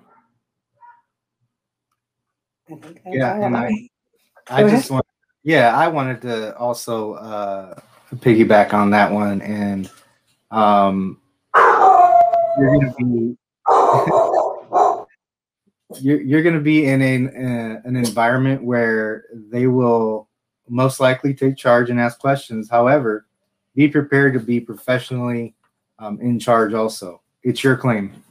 I 2.70 2.76
think 2.76 3.02
that's 3.04 3.16
Yeah, 3.16 3.46
and 3.46 3.58
I- 3.58 3.90
I- 4.50 4.64
I 4.64 4.70
just 4.70 4.92
want, 4.92 5.06
yeah, 5.44 5.76
I 5.76 5.88
wanted 5.88 6.22
to 6.24 6.56
also 6.58 7.14
uh, 7.14 7.80
piggyback 8.16 8.74
on 8.74 8.92
that 8.92 9.12
one, 9.12 9.42
and 9.42 9.90
um, 10.52 11.20
you're 11.56 12.80
gonna 12.80 12.94
be 12.98 13.38
you're, 16.02 16.22
you're 16.22 16.44
gonna 16.44 16.60
be 16.60 16.86
in 16.86 17.02
an 17.02 17.28
uh, 17.30 17.82
an 17.86 17.96
environment 17.96 18.64
where 18.64 19.26
they 19.34 19.68
will 19.68 20.28
most 20.70 21.00
likely 21.00 21.34
take 21.34 21.58
charge 21.58 21.90
and 21.90 22.00
ask 22.00 22.20
questions. 22.20 22.70
However, 22.70 23.26
be 23.76 23.88
prepared 23.88 24.34
to 24.34 24.40
be 24.40 24.60
professionally 24.60 25.56
um, 26.00 26.20
in 26.22 26.40
charge. 26.40 26.74
Also, 26.74 27.22
it's 27.44 27.64
your 27.64 27.76
claim, 27.76 28.24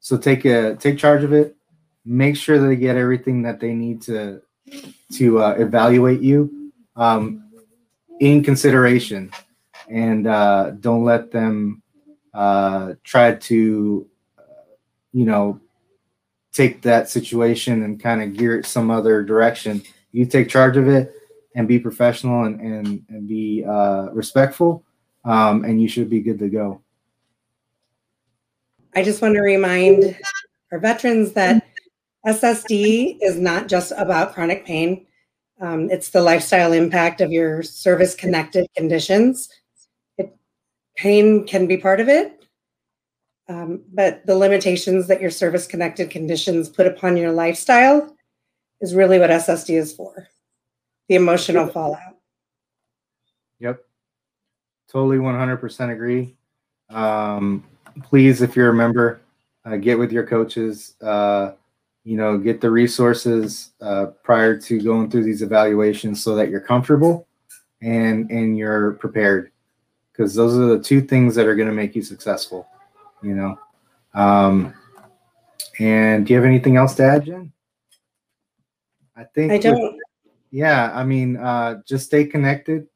so 0.00 0.16
take 0.16 0.44
a 0.44 0.76
take 0.76 0.98
charge 0.98 1.24
of 1.24 1.32
it. 1.32 1.56
Make 2.04 2.36
sure 2.36 2.58
they 2.58 2.76
get 2.76 2.96
everything 2.96 3.42
that 3.42 3.60
they 3.60 3.74
need 3.74 4.02
to 4.02 4.42
to 5.14 5.42
uh, 5.42 5.54
evaluate 5.58 6.20
you 6.20 6.72
um, 6.96 7.50
in 8.20 8.42
consideration 8.42 9.30
and 9.88 10.26
uh, 10.26 10.70
don't 10.80 11.04
let 11.04 11.30
them 11.30 11.82
uh, 12.34 12.94
try 13.04 13.34
to 13.34 14.06
uh, 14.38 14.42
you 15.12 15.24
know 15.24 15.60
take 16.52 16.82
that 16.82 17.08
situation 17.08 17.82
and 17.82 18.00
kind 18.00 18.22
of 18.22 18.36
gear 18.36 18.58
it 18.58 18.66
some 18.66 18.90
other 18.90 19.22
direction 19.22 19.82
you 20.12 20.24
take 20.26 20.48
charge 20.48 20.76
of 20.76 20.88
it 20.88 21.14
and 21.54 21.68
be 21.68 21.78
professional 21.78 22.44
and, 22.44 22.60
and, 22.60 23.04
and 23.08 23.28
be 23.28 23.64
uh, 23.64 24.08
respectful 24.12 24.84
um, 25.24 25.64
and 25.64 25.80
you 25.80 25.88
should 25.88 26.10
be 26.10 26.20
good 26.20 26.38
to 26.38 26.48
go 26.48 26.82
I 28.94 29.02
just 29.02 29.22
want 29.22 29.34
to 29.36 29.40
remind 29.40 30.18
our 30.70 30.78
veterans 30.78 31.32
that 31.32 31.66
SSD 32.26 33.18
is 33.22 33.38
not 33.38 33.66
just 33.66 33.92
about 33.96 34.34
chronic 34.34 34.66
pain. 34.66 35.06
Um, 35.60 35.90
it's 35.90 36.10
the 36.10 36.20
lifestyle 36.20 36.72
impact 36.72 37.22
of 37.22 37.32
your 37.32 37.62
service 37.62 38.14
connected 38.14 38.68
conditions. 38.76 39.48
It, 40.18 40.36
pain 40.96 41.46
can 41.46 41.66
be 41.66 41.78
part 41.78 42.00
of 42.00 42.08
it, 42.08 42.44
um, 43.48 43.82
but 43.94 44.26
the 44.26 44.36
limitations 44.36 45.06
that 45.06 45.22
your 45.22 45.30
service 45.30 45.66
connected 45.66 46.10
conditions 46.10 46.68
put 46.68 46.86
upon 46.86 47.16
your 47.16 47.32
lifestyle 47.32 48.14
is 48.82 48.94
really 48.94 49.18
what 49.18 49.30
SSD 49.30 49.78
is 49.78 49.94
for 49.94 50.28
the 51.08 51.16
emotional 51.16 51.68
fallout. 51.68 52.16
Yep. 53.60 53.84
Totally 54.90 55.18
100% 55.18 55.92
agree. 55.92 56.36
Um, 56.90 57.64
please, 58.02 58.42
if 58.42 58.56
you're 58.56 58.70
a 58.70 58.74
member, 58.74 59.20
uh, 59.64 59.76
get 59.76 59.98
with 59.98 60.12
your 60.12 60.26
coaches, 60.26 60.94
uh, 61.02 61.52
you 62.04 62.16
know, 62.16 62.36
get 62.36 62.60
the 62.60 62.70
resources 62.70 63.72
uh, 63.80 64.06
prior 64.24 64.58
to 64.58 64.80
going 64.82 65.10
through 65.10 65.24
these 65.24 65.42
evaluations 65.42 66.22
so 66.22 66.34
that 66.34 66.50
you're 66.50 66.60
comfortable 66.60 67.26
and 67.80 68.30
and 68.30 68.56
you're 68.56 68.92
prepared 68.94 69.50
because 70.12 70.34
those 70.34 70.56
are 70.56 70.76
the 70.76 70.82
two 70.82 71.00
things 71.00 71.34
that 71.34 71.46
are 71.46 71.54
going 71.54 71.68
to 71.68 71.74
make 71.74 71.94
you 71.94 72.02
successful, 72.02 72.66
you 73.22 73.34
know. 73.34 73.58
Um, 74.14 74.74
and 75.78 76.26
do 76.26 76.32
you 76.32 76.36
have 76.38 76.46
anything 76.46 76.76
else 76.76 76.94
to 76.96 77.04
add, 77.04 77.24
Jen? 77.24 77.52
I 79.16 79.24
think 79.24 79.52
I 79.52 79.58
don't. 79.58 80.00
Yeah, 80.52 80.92
I 80.94 81.02
mean, 81.02 81.38
uh, 81.38 81.80
just 81.86 82.06
stay 82.06 82.26
connected. 82.26 82.86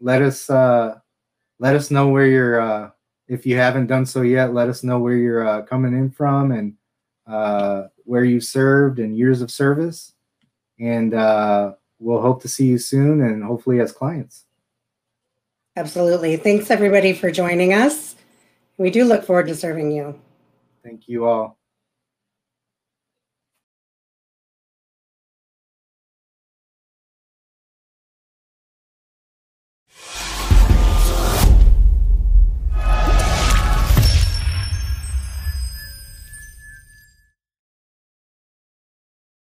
Let 0.00 0.22
us 0.22 0.48
uh, 0.50 0.98
let 1.60 1.76
us 1.76 1.90
know 1.90 2.08
where 2.08 2.26
you're. 2.26 2.60
Uh, 2.60 2.90
if 3.28 3.44
you 3.44 3.56
haven't 3.56 3.86
done 3.86 4.06
so 4.06 4.22
yet, 4.22 4.54
let 4.54 4.68
us 4.68 4.82
know 4.82 4.98
where 4.98 5.16
you're 5.16 5.46
uh, 5.46 5.62
coming 5.62 5.92
in 5.92 6.10
from 6.10 6.52
and 6.52 6.74
uh, 7.26 7.84
where 8.04 8.24
you 8.24 8.40
served 8.40 8.98
and 8.98 9.16
years 9.16 9.42
of 9.42 9.50
service. 9.50 10.12
And 10.78 11.12
uh, 11.12 11.72
we'll 11.98 12.20
hope 12.20 12.40
to 12.42 12.48
see 12.48 12.66
you 12.66 12.78
soon 12.78 13.22
and 13.22 13.42
hopefully 13.42 13.80
as 13.80 13.92
clients. 13.92 14.44
Absolutely. 15.76 16.36
Thanks 16.36 16.70
everybody 16.70 17.12
for 17.12 17.30
joining 17.30 17.74
us. 17.74 18.14
We 18.78 18.90
do 18.90 19.04
look 19.04 19.24
forward 19.24 19.48
to 19.48 19.54
serving 19.54 19.90
you. 19.90 20.18
Thank 20.84 21.08
you 21.08 21.26
all. 21.26 21.55